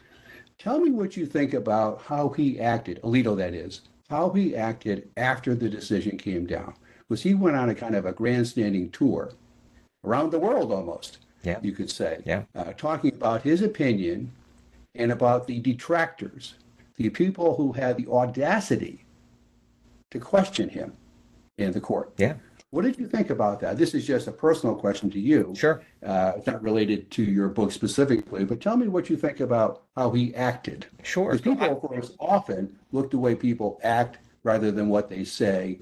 [0.58, 5.10] Tell me what you think about how he acted, Alito, that is, how he acted
[5.16, 6.74] after the decision came down.
[7.08, 9.32] Was he went on a kind of a grandstanding tour
[10.04, 11.18] around the world almost?
[11.44, 11.58] Yeah.
[11.62, 12.42] you could say, yeah.
[12.54, 14.32] uh, talking about his opinion
[14.94, 16.54] and about the detractors,
[16.96, 19.04] the people who had the audacity
[20.10, 20.92] to question him
[21.58, 22.12] in the court.
[22.18, 22.34] Yeah.
[22.70, 23.78] What did you think about that?
[23.78, 25.54] This is just a personal question to you.
[25.56, 25.82] Sure.
[26.04, 29.82] Uh, it's not related to your book specifically, but tell me what you think about
[29.96, 30.86] how he acted.
[31.04, 31.30] Sure.
[31.30, 35.78] Because people, of course, often look the way people act rather than what they say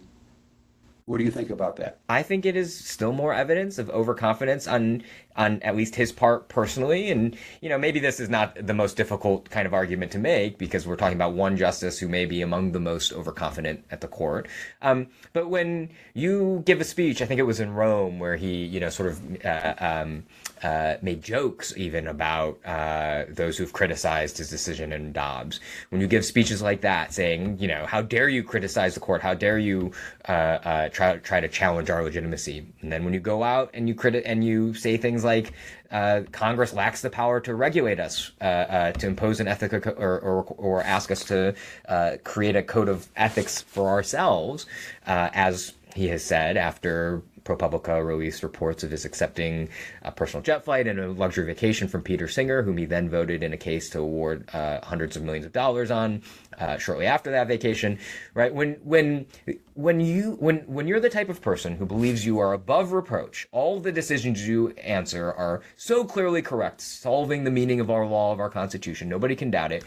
[1.06, 1.98] What do you think about that?
[2.08, 5.02] I think it is still more evidence of overconfidence on
[5.36, 7.10] on at least his part personally.
[7.10, 10.58] And, you know, maybe this is not the most difficult kind of argument to make
[10.58, 14.08] because we're talking about one justice who may be among the most overconfident at the
[14.08, 14.48] court.
[14.82, 18.64] Um, but when you give a speech, I think it was in Rome where he,
[18.64, 20.24] you know, sort of uh, um,
[20.62, 25.60] uh, made jokes even about uh, those who've criticized his decision in Dobbs.
[25.90, 29.22] When you give speeches like that, saying, you know, how dare you criticize the court?
[29.22, 29.92] How dare you
[30.28, 32.66] uh, uh, try try to challenge our legitimacy?
[32.80, 35.52] And then when you go out and you crit and you say things like
[35.90, 40.18] uh, Congress lacks the power to regulate us, uh, uh, to impose an ethic or,
[40.18, 41.54] or, or ask us to
[41.88, 44.66] uh, create a code of ethics for ourselves,
[45.06, 49.68] as he has said after ProPublica released reports of his accepting
[50.02, 53.42] a personal jet flight and a luxury vacation from Peter Singer, whom he then voted
[53.42, 56.22] in a case to award uh, hundreds of millions of dollars on
[56.58, 57.98] uh, shortly after that vacation.
[58.34, 59.26] Right when when
[59.74, 63.48] when you when when you're the type of person who believes you are above reproach,
[63.52, 68.32] all the decisions you answer are so clearly correct, solving the meaning of our law
[68.32, 69.08] of our Constitution.
[69.08, 69.84] Nobody can doubt it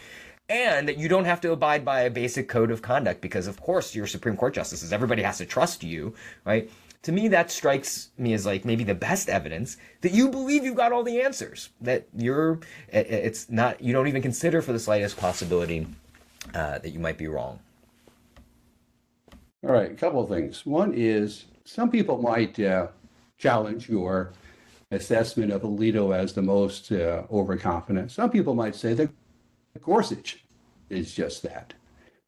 [0.48, 3.60] and that you don't have to abide by a basic code of conduct because of
[3.60, 6.14] course you're supreme court justices everybody has to trust you
[6.44, 6.70] right
[7.06, 10.74] to me that strikes me as like maybe the best evidence that you believe you've
[10.74, 15.16] got all the answers that you're it's not you don't even consider for the slightest
[15.16, 15.86] possibility
[16.52, 17.60] uh, that you might be wrong.
[19.62, 20.66] All right a couple of things.
[20.66, 22.88] One is some people might uh,
[23.38, 24.32] challenge your
[24.90, 28.10] assessment of alito as the most uh, overconfident.
[28.10, 29.10] Some people might say that
[29.80, 30.44] gorsuch
[30.90, 31.72] is just that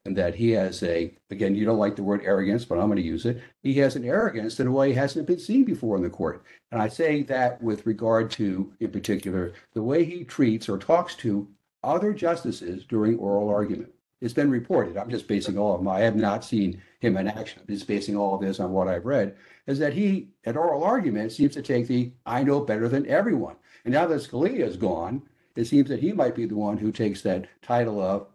[0.05, 2.97] and that he has a again you don't like the word arrogance but i'm going
[2.97, 3.41] to use it.
[3.61, 6.43] He has an arrogance in a way hasn't been seen before in the court.
[6.71, 11.15] And i say that with regard to in particular the way he treats or talks
[11.17, 11.47] to
[11.83, 13.91] other justices during oral argument.
[14.21, 17.27] It's been reported i'm just basing all of my i have not seen him in
[17.27, 17.61] action.
[17.61, 19.35] I'm just basing all of this on what i've read
[19.67, 23.55] is that he at oral argument seems to take the i know better than everyone.
[23.85, 25.23] And now that scalia is gone
[25.55, 28.27] it seems that he might be the one who takes that title of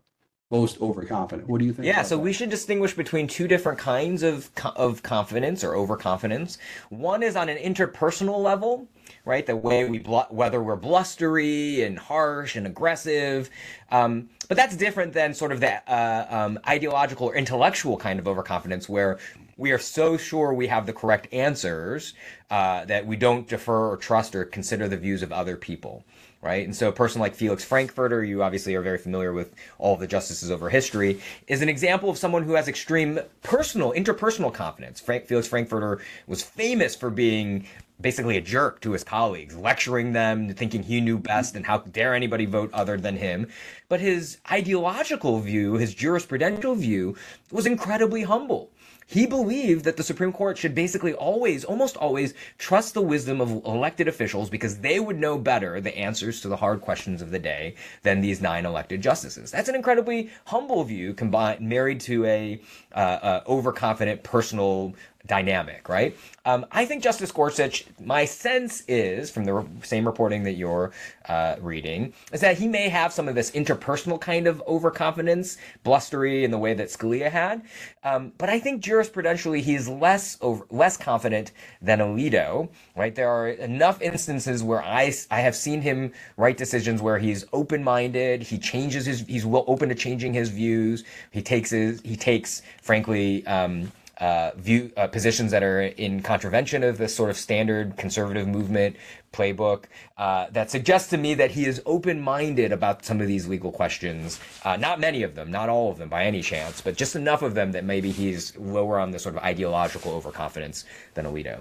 [0.55, 1.49] most overconfident.
[1.49, 1.87] What do you think?
[1.87, 2.23] Yeah, so that?
[2.23, 6.59] we should distinguish between two different kinds of of confidence or overconfidence.
[6.91, 8.87] One is on an interpersonal level,
[9.25, 9.45] right?
[9.45, 13.51] The way we bl- whether we're blustery and harsh and aggressive,
[13.91, 18.29] um, but that's different than sort of that uh, um, ideological or intellectual kind of
[18.29, 19.19] overconfidence where
[19.57, 22.15] we are so sure we have the correct answers
[22.51, 26.05] uh, that we don't defer or trust or consider the views of other people
[26.45, 26.67] right?
[26.67, 30.07] And so a person like Felix Frankfurter, you obviously are very familiar with all the
[30.07, 35.01] justices over history, is an example of someone who has extreme personal, interpersonal confidence.
[35.01, 37.67] Frank, Felix Frankfurter was famous for being
[38.01, 42.15] basically a jerk to his colleagues, lecturing them, thinking he knew best and how dare
[42.15, 43.49] anybody vote other than him.
[43.89, 47.17] But his ideological view, his jurisprudential view,
[47.51, 48.71] was incredibly humble.
[49.07, 53.51] He believed that the Supreme Court should basically always, almost always, trust the wisdom of
[53.65, 57.39] elected officials because they would know better the answers to the hard questions of the
[57.39, 59.51] day than these nine elected justices.
[59.51, 62.61] That's an incredibly humble view combined, married to a
[62.95, 64.95] uh, uh, overconfident personal
[65.27, 66.17] dynamic, right?
[66.45, 70.93] Um, I think Justice Gorsuch, my sense is, from the re- same reporting that you're
[71.29, 76.45] uh, reading, is that he may have some of this interpersonal kind of overconfidence, blustery
[76.45, 77.63] in the way that Scalia had.
[78.03, 83.15] Um, but I think jurisprudentially he's less over, less confident than Alito, right?
[83.15, 88.43] There are enough instances where I, I have seen him write decisions where he's open-minded,
[88.43, 93.47] he changes his, he's open to changing his views, he takes his, he takes, frankly,
[93.47, 98.47] um, uh, view uh, positions that are in contravention of this sort of standard conservative
[98.47, 98.97] movement
[99.33, 99.85] playbook
[100.17, 104.39] uh, that suggests to me that he is open-minded about some of these legal questions.
[104.65, 107.43] Uh, not many of them, not all of them by any chance, but just enough
[107.43, 111.61] of them that maybe he's lower on the sort of ideological overconfidence than Alito.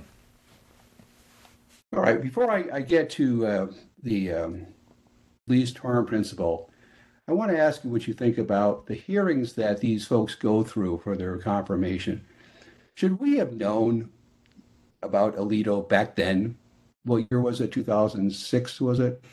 [1.93, 2.21] All right.
[2.21, 3.67] Before I, I get to uh,
[4.01, 4.67] the um,
[5.47, 6.69] least harm principle,
[7.27, 10.63] I want to ask you what you think about the hearings that these folks go
[10.63, 12.25] through for their confirmation.
[12.95, 14.09] Should we have known
[15.01, 16.57] about Alito back then?
[17.03, 17.71] What year was it?
[17.71, 19.23] 2006, was it?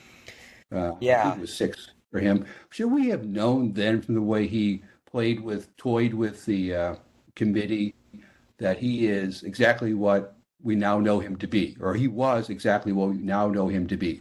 [0.72, 1.34] Uh, yeah.
[1.34, 2.46] it was six for him.
[2.70, 6.94] Should we have known then from the way he played with, toyed with the uh,
[7.34, 7.94] committee,
[8.58, 12.92] that he is exactly what we now know him to be, or he was exactly
[12.92, 14.20] what we now know him to be?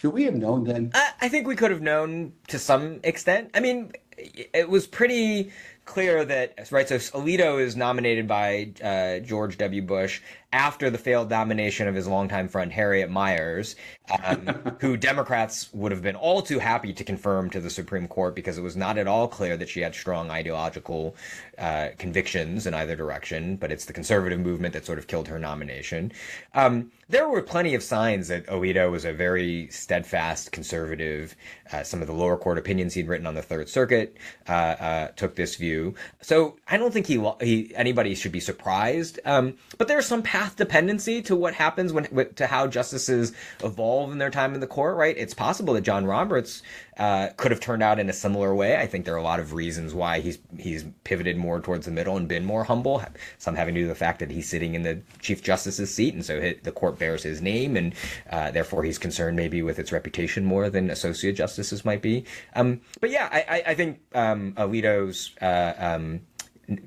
[0.00, 0.90] Should we have known then?
[0.94, 3.50] I, I think we could have known to some extent.
[3.54, 5.52] I mean, it was pretty
[5.92, 6.88] clear that right.
[6.88, 9.82] So Alito is nominated by uh, George W.
[9.82, 13.76] Bush after the failed nomination of his longtime friend Harriet Miers,
[14.24, 14.46] um,
[14.80, 18.56] who Democrats would have been all too happy to confirm to the Supreme Court because
[18.56, 21.14] it was not at all clear that she had strong ideological
[21.58, 23.56] uh, convictions in either direction.
[23.56, 26.12] But it's the conservative movement that sort of killed her nomination.
[26.54, 31.36] Um, there were plenty of signs that Alito was a very steadfast conservative.
[31.70, 34.16] Uh, some of the lower court opinions he'd written on the Third Circuit
[34.48, 35.94] uh, uh took this view.
[36.22, 39.20] So I don't think he, he anybody should be surprised.
[39.26, 44.16] Um, but there's some path dependency to what happens when to how justices evolve in
[44.16, 45.16] their time in the court, right?
[45.16, 46.62] It's possible that John Roberts
[46.98, 48.76] uh, could have turned out in a similar way.
[48.76, 51.92] I think there are a lot of reasons why he's he's pivoted more towards the
[51.92, 53.02] middle and been more humble.
[53.38, 56.14] Some having to do with the fact that he's sitting in the Chief Justice's seat,
[56.14, 57.94] and so the court bears his name, and
[58.30, 62.24] uh, therefore he's concerned maybe with its reputation more than associate justices might be.
[62.54, 66.20] Um, but yeah, I, I think um, Alito's uh, um,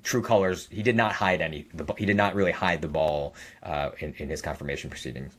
[0.03, 0.67] true colors.
[0.71, 1.67] He did not hide any.
[1.97, 3.33] He did not really hide the ball
[3.63, 5.35] uh, in in his confirmation proceedings.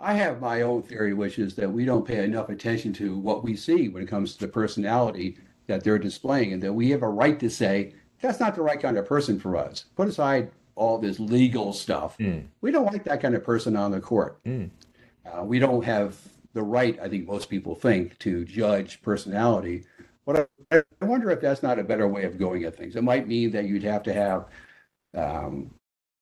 [0.00, 3.44] I have my own theory, which is that we don't pay enough attention to what
[3.44, 5.36] we see when it comes to the personality
[5.66, 8.80] that they're displaying, and that we have a right to say that's not the right
[8.80, 9.84] kind of person for us.
[9.96, 12.16] Put aside all this legal stuff.
[12.18, 12.46] Mm.
[12.60, 14.42] We don't like that kind of person on the court.
[14.44, 14.70] Mm.
[15.26, 16.16] Uh, we don't have
[16.54, 19.84] the right, I think most people think, to judge personality.
[20.26, 22.96] But I, I wonder if that's not a better way of going at things.
[22.96, 24.46] It might mean that you'd have to have
[25.14, 25.70] um,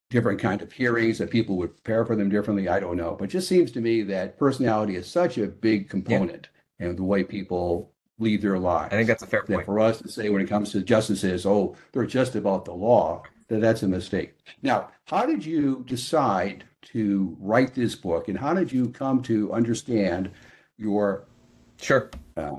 [0.09, 2.67] different kind of hearings that people would prepare for them differently.
[2.67, 5.89] I don't know, but it just seems to me that personality is such a big
[5.89, 6.49] component
[6.79, 6.87] yeah.
[6.87, 8.93] in the way people lead their lives.
[8.93, 9.65] I think that's a fair point.
[9.65, 13.23] For us to say when it comes to justices, oh, they're just about the law,
[13.47, 14.35] that that's a mistake.
[14.61, 19.53] Now, how did you decide to write this book, and how did you come to
[19.53, 20.31] understand
[20.77, 21.27] your
[21.77, 22.57] sure uh,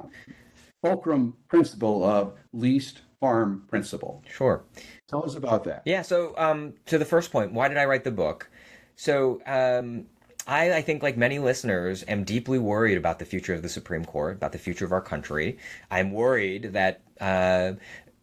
[0.83, 4.23] fulcrum principle of least harm principle?
[4.31, 4.65] Sure.
[5.09, 5.83] Tell us about that.
[5.85, 6.03] Yeah.
[6.03, 8.49] So, um, to the first point, why did I write the book?
[8.97, 10.07] So, um,
[10.47, 14.05] I, I think, like many listeners, am deeply worried about the future of the Supreme
[14.05, 15.59] Court, about the future of our country.
[15.91, 17.73] I'm worried that uh,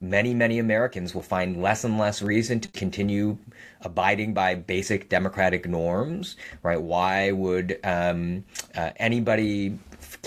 [0.01, 3.37] many, many Americans will find less and less reason to continue
[3.81, 6.81] abiding by basic democratic norms, right?
[6.81, 8.43] Why would um,
[8.75, 9.77] uh, anybody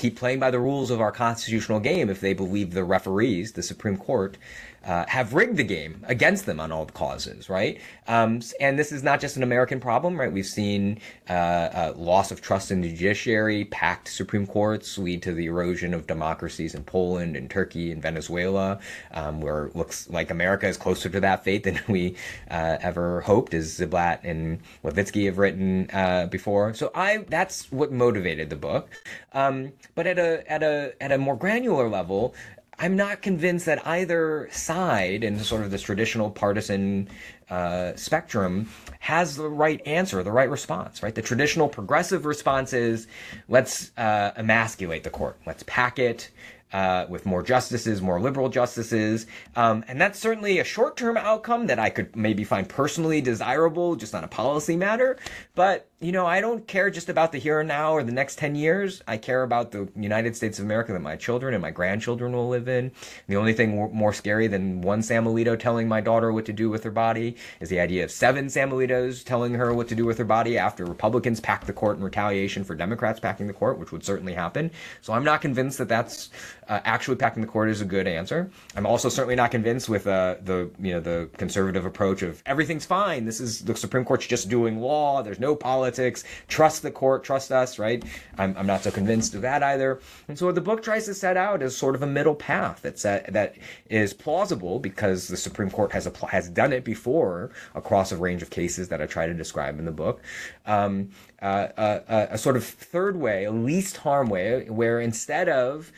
[0.00, 3.62] keep playing by the rules of our constitutional game if they believe the referees, the
[3.62, 4.38] Supreme Court,
[4.84, 7.80] uh, have rigged the game against them on all causes, right?
[8.08, 10.32] Um, and this is not just an American problem, right?
[10.32, 15.32] We've seen uh, uh, loss of trust in the judiciary, packed Supreme Courts lead to
[15.32, 18.80] the erosion of democracies in Poland and Turkey and Venezuela,
[19.12, 22.16] um, where it looks like America is closer to that fate than we
[22.50, 26.72] uh, ever hoped, as Ziblatt and Levitsky have written uh, before.
[26.74, 28.88] So I that's what motivated the book.
[29.32, 32.34] Um, but at a at a at a more granular level,
[32.82, 37.08] I'm not convinced that either side in sort of this traditional partisan
[37.50, 38.70] uh, spectrum
[39.00, 41.14] has the right answer, the right response, right?
[41.14, 43.06] The traditional progressive response is
[43.48, 46.30] let's uh, emasculate the court, let's pack it,
[46.72, 49.26] uh, with more justices, more liberal justices.
[49.56, 53.94] Um, and that's certainly a short term outcome that I could maybe find personally desirable,
[53.94, 55.18] just on a policy matter.
[55.54, 58.38] But, you know, I don't care just about the here and now or the next
[58.38, 59.02] 10 years.
[59.06, 62.48] I care about the United States of America that my children and my grandchildren will
[62.48, 62.90] live in.
[63.28, 66.70] The only thing more scary than one Sam Alito telling my daughter what to do
[66.70, 70.06] with her body is the idea of seven Sam Alitos telling her what to do
[70.06, 73.78] with her body after Republicans pack the court in retaliation for Democrats packing the court,
[73.78, 74.70] which would certainly happen.
[75.02, 76.30] So I'm not convinced that that's
[76.70, 78.48] uh, actually packing the court is a good answer.
[78.76, 82.86] I'm also certainly not convinced with uh, the you know the conservative approach of everything's
[82.86, 83.24] fine.
[83.24, 85.20] This is the Supreme Court's just doing law.
[85.20, 86.22] There's no politics.
[86.46, 87.24] Trust the court.
[87.24, 87.80] Trust us.
[87.80, 88.04] Right.
[88.38, 90.00] I'm, I'm not so convinced of that either.
[90.28, 93.02] And so the book tries to set out as sort of a middle path that's
[93.02, 93.56] that
[93.88, 98.42] is plausible because the Supreme Court has apl- has done it before across a range
[98.42, 100.22] of cases that I try to describe in the book.
[100.66, 101.10] Um,
[101.42, 105.48] uh, a, uh, uh, a, sort of third way, a least harm way, where instead
[105.48, 105.90] of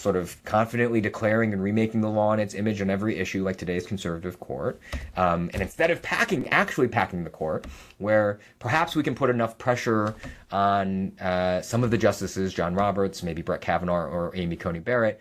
[0.00, 3.56] sort of confidently declaring and remaking the law in its image on every issue like
[3.56, 4.80] today's conservative court.
[5.16, 7.66] Um, and instead of packing, actually packing the court,
[7.98, 10.14] where perhaps we can put enough pressure
[10.50, 15.20] on uh, some of the justices, John Roberts, maybe Brett Kavanaugh or Amy Coney Barrett,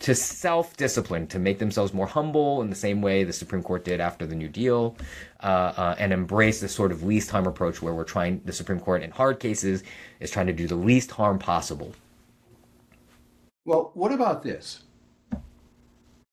[0.00, 3.84] to self discipline, to make themselves more humble in the same way the Supreme Court
[3.84, 4.96] did after the New Deal,
[5.42, 8.78] uh, uh, and embrace this sort of least harm approach where we're trying, the Supreme
[8.78, 9.82] Court in hard cases
[10.20, 11.92] is trying to do the least harm possible
[13.68, 14.84] well, what about this?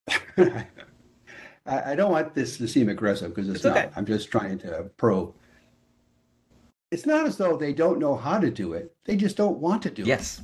[0.38, 0.65] I,
[1.65, 3.77] I, don't want this to seem aggressive because it's, it's, not.
[3.77, 3.89] Okay.
[3.97, 5.33] I'm just trying to probe.
[6.91, 8.95] It's not as though they don't know how to do it.
[9.03, 10.43] They just don't want to do yes, it.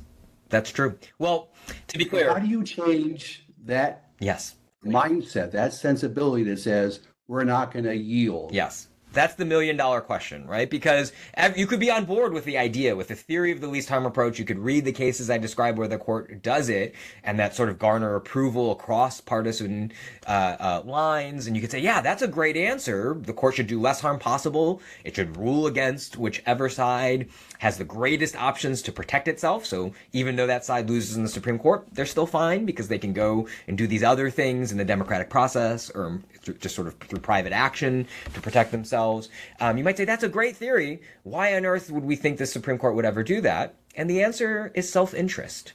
[0.50, 0.98] that's true.
[1.18, 1.48] Well,
[1.86, 4.10] to be clear, how do you change that?
[4.20, 4.56] Yes.
[4.84, 8.52] mindset, that sensibility that says we're not going to yield.
[8.52, 8.88] Yes.
[9.12, 10.68] That's the million dollar question, right?
[10.68, 11.12] Because
[11.56, 14.06] you could be on board with the idea, with the theory of the least harm
[14.06, 14.38] approach.
[14.38, 17.68] You could read the cases I described where the court does it and that sort
[17.68, 19.92] of garner approval across partisan
[20.26, 21.46] uh, uh, lines.
[21.46, 23.16] And you could say, yeah, that's a great answer.
[23.18, 24.80] The court should do less harm possible.
[25.04, 27.28] It should rule against whichever side
[27.62, 29.64] has the greatest options to protect itself.
[29.64, 32.98] So even though that side loses in the Supreme Court, they're still fine because they
[32.98, 36.20] can go and do these other things in the democratic process or
[36.58, 39.28] just sort of through private action to protect themselves.
[39.60, 41.02] Um, you might say that's a great theory.
[41.22, 43.76] Why on earth would we think the Supreme Court would ever do that?
[43.94, 45.72] And the answer is self-interest.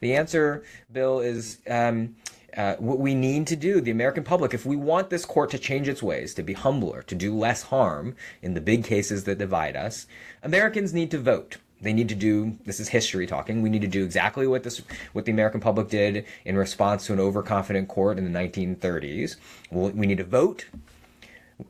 [0.00, 0.62] The answer,
[0.92, 2.16] Bill, is um,
[2.56, 5.58] uh, what we need to do, the American public, if we want this court to
[5.58, 9.38] change its ways, to be humbler, to do less harm in the big cases that
[9.38, 10.06] divide us,
[10.42, 11.58] Americans need to vote.
[11.82, 13.62] They need to do this is history talking.
[13.62, 14.82] We need to do exactly what this
[15.12, 19.36] what the American public did in response to an overconfident court in the 1930s.
[19.70, 20.66] We need to vote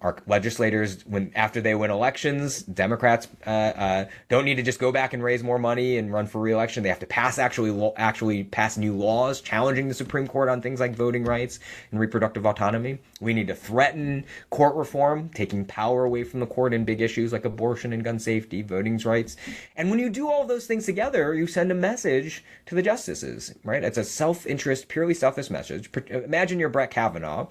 [0.00, 4.92] our legislators, when after they win elections, Democrats uh, uh, don't need to just go
[4.92, 6.82] back and raise more money and run for reelection.
[6.82, 10.80] They have to pass actually actually pass new laws challenging the Supreme Court on things
[10.80, 11.60] like voting rights
[11.90, 12.98] and reproductive autonomy.
[13.20, 17.32] We need to threaten court reform, taking power away from the court in big issues
[17.32, 19.36] like abortion and gun safety, voting rights.
[19.76, 23.54] And when you do all those things together, you send a message to the justices,
[23.64, 23.84] right?
[23.84, 25.90] It's a self-interest, purely selfish message.
[26.10, 27.46] Imagine you're Brett Kavanaugh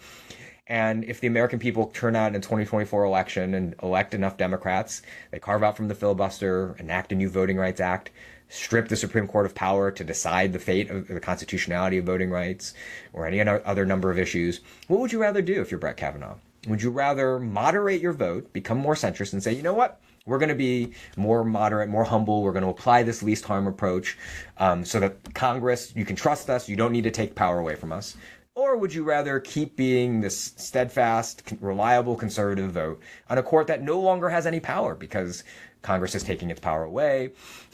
[0.70, 5.02] and if the American people turn out in a 2024 election and elect enough Democrats,
[5.32, 8.12] they carve out from the filibuster, enact a new Voting Rights Act,
[8.50, 12.30] strip the Supreme Court of power to decide the fate of the constitutionality of voting
[12.30, 12.74] rights
[13.14, 16.36] or any other number of issues, what would you rather do if you're Brett Kavanaugh?
[16.68, 20.02] Would you rather moderate your vote, become more centrist, and say, you know what?
[20.26, 22.44] We're going to be more moderate, more humble.
[22.44, 24.18] We're going to apply this least harm approach
[24.58, 26.70] um, so that Congress, you can trust us.
[26.70, 28.16] You don't need to take power away from us.
[28.60, 33.82] Or would you rather keep being this steadfast, reliable conservative vote on a court that
[33.82, 35.46] no longer has any power because
[35.82, 37.32] Congress is taking its power away,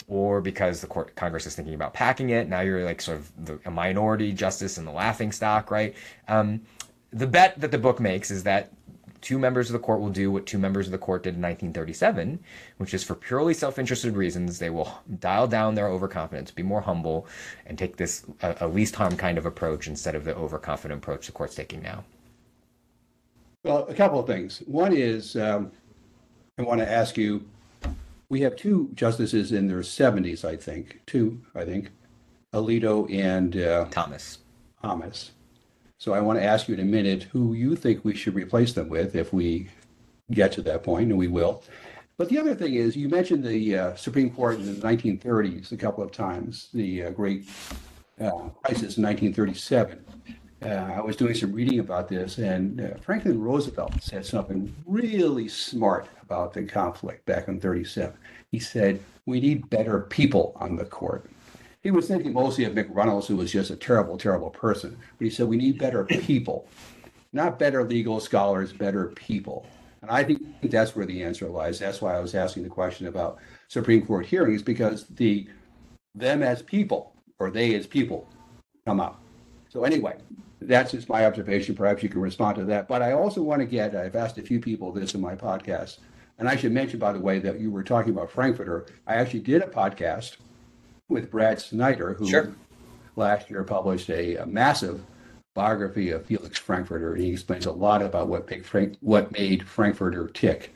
[0.07, 2.47] or because the court Congress is thinking about packing it?
[2.47, 5.95] Now you're like sort of the, a minority justice in the laughing stock, right?
[6.27, 6.61] Um,
[7.11, 8.71] the bet that the book makes is that
[9.25, 11.41] two members of the court will do what two members of the court did in
[11.41, 12.39] 1937,
[12.77, 17.25] which is for purely self-interested reasons, they will dial down their overconfidence, be more humble,
[17.65, 21.25] and take this a, a least harm kind of approach instead of the overconfident approach
[21.25, 22.03] the court's taking now.
[23.63, 24.59] Well, a couple of things.
[24.67, 25.71] One is um,
[26.59, 27.43] I want to ask you.
[28.29, 31.01] We have two justices in their 70s, I think.
[31.05, 31.91] Two, I think,
[32.53, 34.39] Alito and uh, Thomas.
[34.81, 35.31] Thomas.
[35.97, 38.73] So I want to ask you in a minute who you think we should replace
[38.73, 39.69] them with if we
[40.31, 41.63] get to that point, and we will.
[42.17, 45.77] But the other thing is, you mentioned the uh, Supreme Court in the 1930s a
[45.77, 47.47] couple of times, the uh, great
[48.19, 50.03] uh, crisis in 1937.
[50.63, 55.47] Uh, I was doing some reading about this, and uh, Franklin Roosevelt said something really
[55.47, 58.17] smart about the conflict back in 37.
[58.51, 61.29] He said, We need better people on the court.
[61.85, 64.97] He was thinking mostly of McReynolds, who was just a terrible, terrible person.
[65.19, 66.67] But he said, we need better people,
[67.31, 69.67] not better legal scholars, better people.
[70.01, 71.77] And I think that's where the answer lies.
[71.77, 75.47] That's why I was asking the question about Supreme Court hearings, because the
[76.15, 78.27] them as people or they as people
[78.87, 79.21] come up.
[79.69, 80.17] So anyway,
[80.61, 81.75] that's just my observation.
[81.75, 82.87] Perhaps you can respond to that.
[82.87, 85.99] But I also want to get, I've asked a few people this in my podcast.
[86.39, 88.87] And I should mention, by the way, that you were talking about Frankfurter.
[89.05, 90.37] I actually did a podcast
[91.09, 92.53] with Brad Snyder, who sure.
[93.15, 95.03] last year published a, a, massive
[95.53, 97.13] biography of Felix Frankfurter.
[97.13, 100.73] And he explains a lot about what, Frank, what made Frankfurter tick.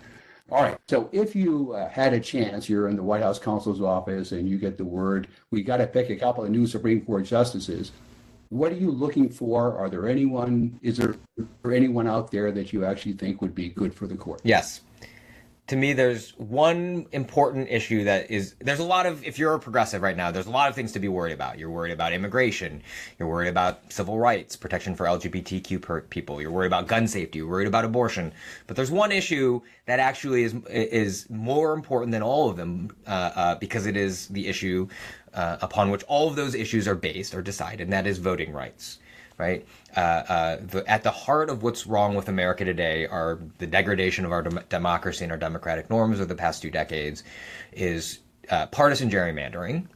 [0.52, 0.78] All right.
[0.88, 4.50] So if you uh, had a chance, you're in the White House counsel's office and
[4.50, 7.92] you get the word, we got to pick a couple of new Supreme Court justices.
[8.50, 9.78] What are you looking for?
[9.78, 13.54] Are there anyone, is there, is there anyone out there that you actually think would
[13.54, 14.42] be good for the court?
[14.44, 14.82] Yes
[15.70, 19.59] to me, there's one important issue that is there's a lot of if you're a
[19.59, 21.59] progressive right now, there's a lot of things to be worried about.
[21.59, 22.82] You're worried about immigration,
[23.20, 27.47] you're worried about civil rights, protection for LGBTQ people, you're worried about gun safety, you're
[27.47, 28.34] worried about abortion.
[28.65, 33.32] But there's one issue that actually is is more important than all of them uh,
[33.36, 34.88] uh, because it is the issue
[35.36, 38.51] uh, upon which all of those issues are based or decided, and that is voting
[38.53, 38.97] rights
[39.40, 39.66] right?
[39.98, 44.26] Uh, uh, the, at the heart of what's wrong with America today are the degradation
[44.26, 47.24] of our dem- democracy and our democratic norms over the past two decades,
[47.72, 48.20] is
[48.52, 49.88] uh, partisan gerrymandering.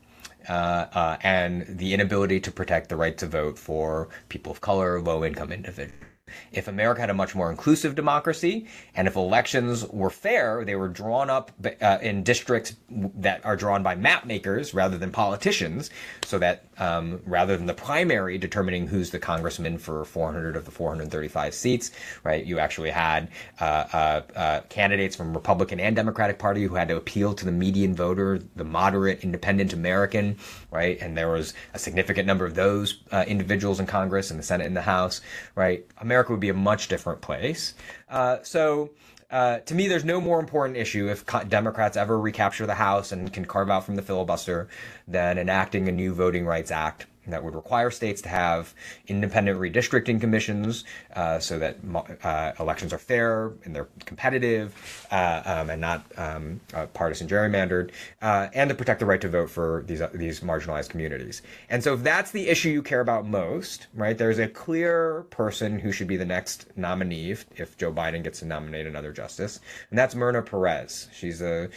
[0.49, 4.99] Uh, uh, and the inability to protect the right to vote for people of color,
[4.99, 6.12] low income individuals.
[6.51, 10.87] If America had a much more inclusive democracy, and if elections were fair, they were
[10.87, 15.89] drawn up uh, in districts that are drawn by map makers rather than politicians,
[16.23, 20.71] so that um, rather than the primary determining who's the congressman for 400 of the
[20.71, 21.91] 435 seats,
[22.23, 22.43] right?
[22.43, 23.29] You actually had
[23.59, 27.51] uh, uh, uh, candidates from Republican and Democratic Party who had to appeal to the
[27.51, 30.37] median voter, the moderate independent American,
[30.73, 30.97] right?
[30.99, 34.67] And there was a significant number of those uh, individuals in Congress and the Senate
[34.67, 35.21] and the House,
[35.55, 35.85] right?
[35.99, 37.73] America would be a much different place.
[38.09, 38.91] Uh, so.
[39.31, 43.33] Uh, to me, there's no more important issue if Democrats ever recapture the House and
[43.33, 44.67] can carve out from the filibuster
[45.07, 48.73] than enacting a new Voting Rights Act that would require states to have
[49.07, 50.83] independent redistricting commissions
[51.15, 51.77] uh, so that
[52.23, 57.91] uh, elections are fair and they're competitive uh, um, and not um, uh, partisan gerrymandered,
[58.21, 61.41] uh, and to protect the right to vote for these uh, these marginalized communities.
[61.69, 65.79] And so, if that's the issue you care about most, right, there's a clear person
[65.79, 69.59] who should be the next nominee if, if Joe Biden gets to nominate another justice,
[69.89, 71.07] and that's Myrna Perez.
[71.13, 71.69] She's a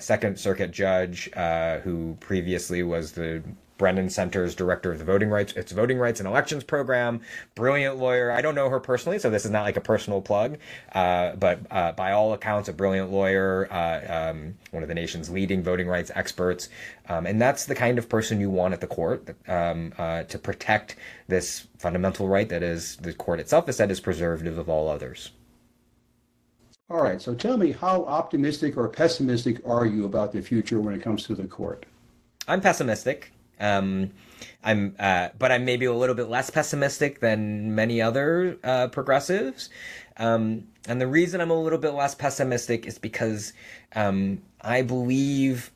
[0.00, 1.30] Second Circuit judge
[1.82, 3.42] who previously was the
[3.76, 7.20] Brennan Center's director of the voting rights, its voting rights and elections program.
[7.54, 8.30] Brilliant lawyer.
[8.30, 10.58] I don't know her personally, so this is not like a personal plug,
[10.92, 15.30] uh, but uh, by all accounts, a brilliant lawyer, uh, um, one of the nation's
[15.30, 16.68] leading voting rights experts,
[17.08, 20.38] um, and that's the kind of person you want at the court um, uh, to
[20.38, 20.96] protect
[21.28, 25.30] this fundamental right that is the court itself has said is preservative of all others.
[26.90, 27.20] All right.
[27.20, 31.24] So tell me, how optimistic or pessimistic are you about the future when it comes
[31.24, 31.86] to the court?
[32.46, 33.32] I'm pessimistic.
[33.64, 34.10] Um,
[34.62, 39.70] I'm, uh, but I'm maybe a little bit less pessimistic than many other uh, progressives.
[40.16, 43.52] Um, and the reason I'm a little bit less pessimistic is because
[43.94, 45.70] um, I believe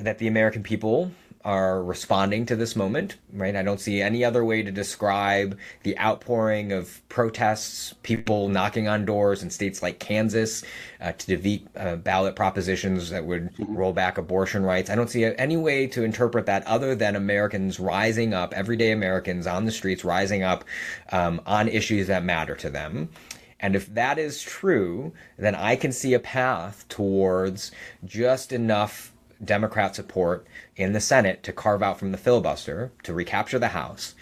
[0.00, 1.12] that the American people
[1.44, 3.56] are responding to this moment, right?
[3.56, 9.04] I don't see any other way to describe the outpouring of protests, people knocking on
[9.04, 10.62] doors in states like Kansas
[11.00, 14.88] uh, to defeat uh, ballot propositions that would roll back abortion rights.
[14.88, 19.46] I don't see any way to interpret that other than Americans rising up, everyday Americans
[19.46, 20.64] on the streets rising up
[21.10, 23.08] um, on issues that matter to them.
[23.62, 27.70] And if that is true, then I can see a path towards
[28.04, 29.11] just enough
[29.44, 34.14] Democrat support in the Senate to carve out from the filibuster to recapture the House.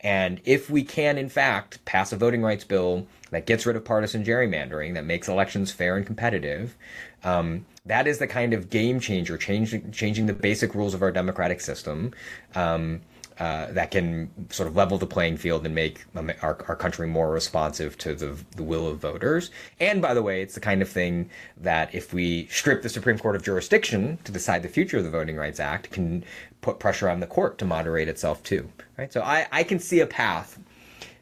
[0.00, 3.84] And if we can, in fact, pass a voting rights bill that gets rid of
[3.84, 6.76] partisan gerrymandering, that makes elections fair and competitive,
[7.22, 11.10] um, that is the kind of game changer, changing changing the basic rules of our
[11.10, 12.12] democratic system.
[12.54, 13.00] Um,
[13.38, 17.30] uh, that can sort of level the playing field and make our, our country more
[17.30, 19.50] responsive to the, the will of voters.
[19.80, 23.18] And by the way, it's the kind of thing that if we strip the Supreme
[23.18, 26.24] Court of jurisdiction to decide the future of the Voting Rights Act, can
[26.60, 28.70] put pressure on the court to moderate itself too.
[28.96, 29.12] Right.
[29.12, 30.58] So I, I can see a path.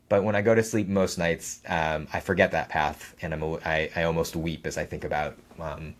[0.08, 3.42] But when I go to sleep most nights, um, I forget that path, and I'm
[3.64, 5.94] I almost weep as I think about um,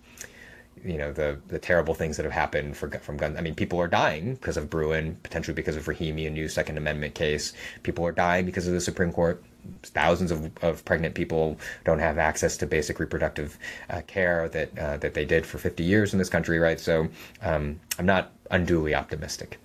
[0.85, 3.37] you know the the terrible things that have happened for, from guns.
[3.37, 6.79] I mean, people are dying because of Bruen, potentially because of Rahimi, a new Second
[6.79, 7.53] Amendment case.
[7.83, 9.43] People are dying because of the Supreme Court.
[9.85, 13.59] Thousands of, of pregnant people don't have access to basic reproductive
[13.91, 16.81] uh, care that uh, that they did for 50 years in this country, right?
[16.81, 17.09] So
[17.43, 19.59] um, I'm not unduly optimistic.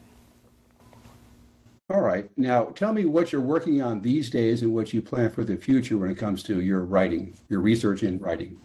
[1.89, 2.29] All right.
[2.35, 5.55] Now, tell me what you're working on these days and what you plan for the
[5.55, 8.59] future when it comes to your writing, your research and writing.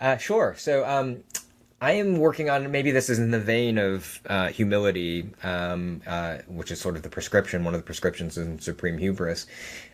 [0.00, 0.54] Uh, sure.
[0.56, 1.22] So um,
[1.80, 6.38] I am working on maybe this is in the vein of uh, humility, um, uh,
[6.48, 9.46] which is sort of the prescription, one of the prescriptions in Supreme Hubris.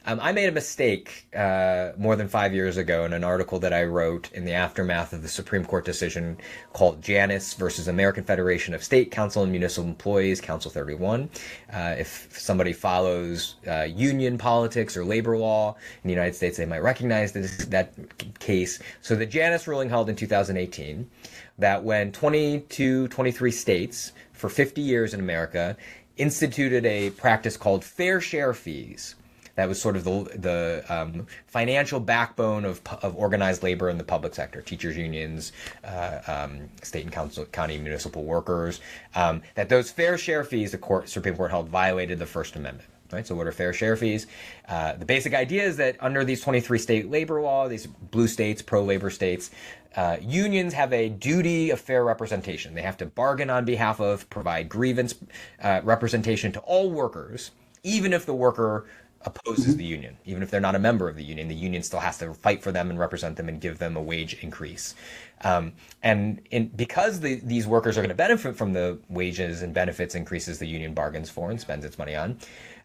[0.06, 3.74] Um, I made a mistake uh, more than five years ago in an article that
[3.74, 6.38] I wrote in the aftermath of the Supreme Court decision
[6.72, 11.28] called Janus versus American Federation of State Council and Municipal Employees, Council 31.
[11.70, 16.66] Uh, if somebody follows uh, union politics or labor law in the United States, they
[16.66, 17.92] might recognize this, that
[18.38, 18.78] case.
[19.02, 21.10] So the Janus ruling held in 2018
[21.58, 25.76] that when 22, 23 states for 50 years in America
[26.16, 29.14] instituted a practice called fair share fees.
[29.56, 34.04] That was sort of the the um, financial backbone of, of organized labor in the
[34.04, 35.52] public sector, teachers unions,
[35.84, 38.80] uh, um, state and council, county municipal workers.
[39.14, 42.88] Um, that those fair share fees, the court, Supreme Court held, violated the First Amendment.
[43.12, 43.24] Right?
[43.24, 44.26] So, what are fair share fees?
[44.66, 48.60] Uh, the basic idea is that under these 23 state labor law, these blue states,
[48.60, 49.52] pro labor states,
[49.96, 52.74] uh, unions have a duty of fair representation.
[52.74, 55.14] They have to bargain on behalf of, provide grievance
[55.62, 58.86] uh, representation to all workers, even if the worker
[59.26, 59.76] opposes mm-hmm.
[59.78, 60.16] the union.
[60.24, 62.62] Even if they're not a member of the union, the union still has to fight
[62.62, 64.94] for them and represent them and give them a wage increase.
[65.42, 65.72] Um,
[66.02, 70.14] and in, because the, these workers are going to benefit from the wages and benefits
[70.14, 72.38] increases the union bargains for and spends its money on,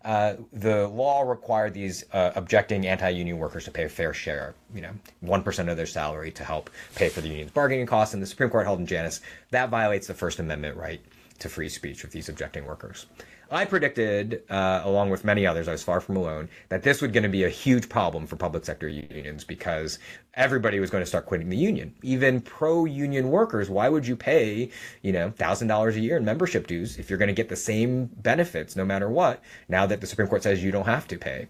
[0.06, 4.82] uh, the law required these uh, objecting anti-union workers to pay a fair share, you
[4.82, 8.14] know, one percent of their salary to help pay for the union's bargaining costs.
[8.14, 9.22] And the Supreme Court held in Janus
[9.52, 11.02] that violates the First Amendment right
[11.39, 13.06] to free speech of these objecting workers.
[13.52, 17.12] I predicted, uh, along with many others, I was far from alone, that this was
[17.12, 19.97] going to be a huge problem for public sector unions because
[20.36, 21.95] everybody was going to start quitting the union.
[22.04, 24.70] Even pro-union workers, why would you pay,
[25.02, 27.56] you know, thousand dollars a year in membership dues if you're going to get the
[27.56, 29.41] same benefits no matter what?
[29.68, 31.47] Now that the Supreme Court says you don't have to pay.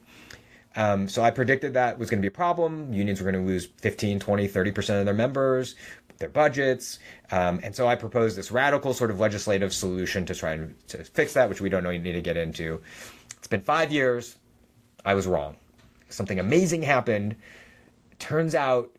[0.75, 2.93] Um, so I predicted that was going to be a problem.
[2.93, 5.75] Unions were going to lose 15, 20, 30% of their members
[6.19, 6.99] their budgets.
[7.31, 11.03] Um, and so I proposed this radical sort of legislative solution to try and to
[11.03, 12.81] fix that, which we don't you need to get into.
[13.37, 14.37] It's been five years.
[15.05, 15.55] I was wrong.
[16.09, 17.35] Something amazing happened.
[18.19, 18.91] Turns out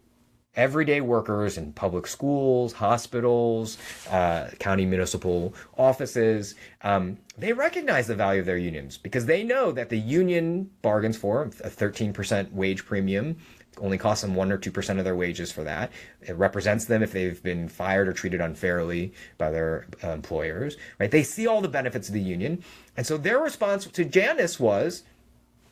[0.56, 3.78] everyday workers in public schools, hospitals,
[4.10, 9.70] uh, county municipal offices, um, they recognize the value of their unions because they know
[9.70, 13.36] that the union bargains for a 13% wage premium
[13.80, 15.90] only costs them one or two percent of their wages for that.
[16.22, 20.76] It represents them if they've been fired or treated unfairly by their uh, employers.
[20.98, 21.10] Right?
[21.10, 22.62] They see all the benefits of the union,
[22.96, 25.02] and so their response to Janus was,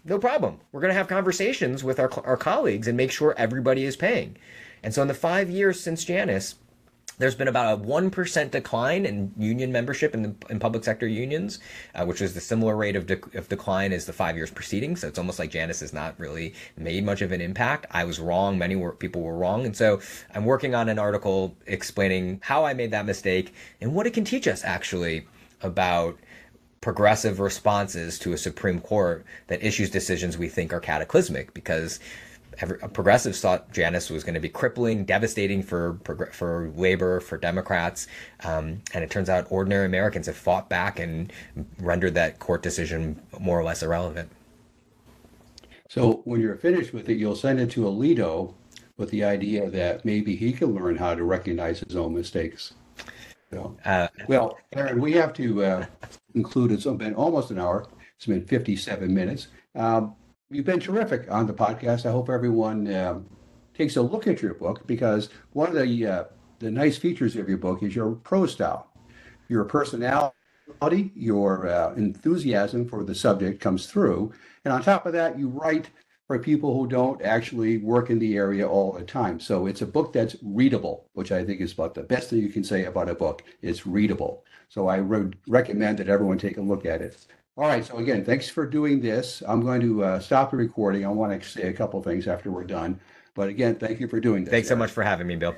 [0.04, 0.60] "No problem.
[0.72, 4.36] We're going to have conversations with our our colleagues and make sure everybody is paying."
[4.82, 6.54] And so in the five years since Janus,
[7.18, 11.58] there's been about a 1% decline in union membership in, the, in public sector unions,
[11.94, 14.96] uh, which is the similar rate of, of decline as the five years preceding.
[14.96, 17.86] So it's almost like Janus has not really made much of an impact.
[17.90, 18.58] I was wrong.
[18.58, 19.66] Many were, people were wrong.
[19.66, 20.00] And so
[20.34, 24.24] I'm working on an article explaining how I made that mistake and what it can
[24.24, 25.26] teach us actually
[25.62, 26.16] about
[26.80, 31.98] progressive responses to a Supreme Court that issues decisions we think are cataclysmic because
[32.58, 35.98] progressives thought Janus was going to be crippling, devastating for
[36.32, 38.06] for labor, for Democrats,
[38.44, 41.32] um, and it turns out ordinary Americans have fought back and
[41.78, 44.30] rendered that court decision more or less irrelevant.
[45.88, 48.54] So when you're finished with it, you'll send it to Alito
[48.98, 52.74] with the idea that maybe he can learn how to recognize his own mistakes.
[53.50, 55.86] So, uh, well, Aaron, we have to uh,
[56.32, 56.72] conclude.
[56.72, 57.86] It's been almost an hour.
[58.16, 59.48] It's been 57 minutes.
[59.74, 60.14] Um,
[60.50, 62.06] You've been terrific on the podcast.
[62.06, 63.26] I hope everyone um,
[63.74, 66.24] takes a look at your book because one of the uh,
[66.58, 68.90] the nice features of your book is your prose style.
[69.48, 70.32] Your personality,
[71.14, 74.32] your uh, enthusiasm for the subject comes through,
[74.64, 75.90] and on top of that, you write
[76.26, 79.38] for people who don't actually work in the area all the time.
[79.38, 82.48] So it's a book that's readable, which I think is about the best thing you
[82.48, 83.42] can say about a book.
[83.60, 84.44] It's readable.
[84.70, 87.26] So I would recommend that everyone take a look at it.
[87.58, 87.84] All right.
[87.84, 89.42] So again, thanks for doing this.
[89.44, 91.04] I'm going to uh, stop the recording.
[91.04, 93.00] I want to say a couple things after we're done.
[93.34, 94.52] But again, thank you for doing this.
[94.52, 95.56] Thanks so much for having me, Bill.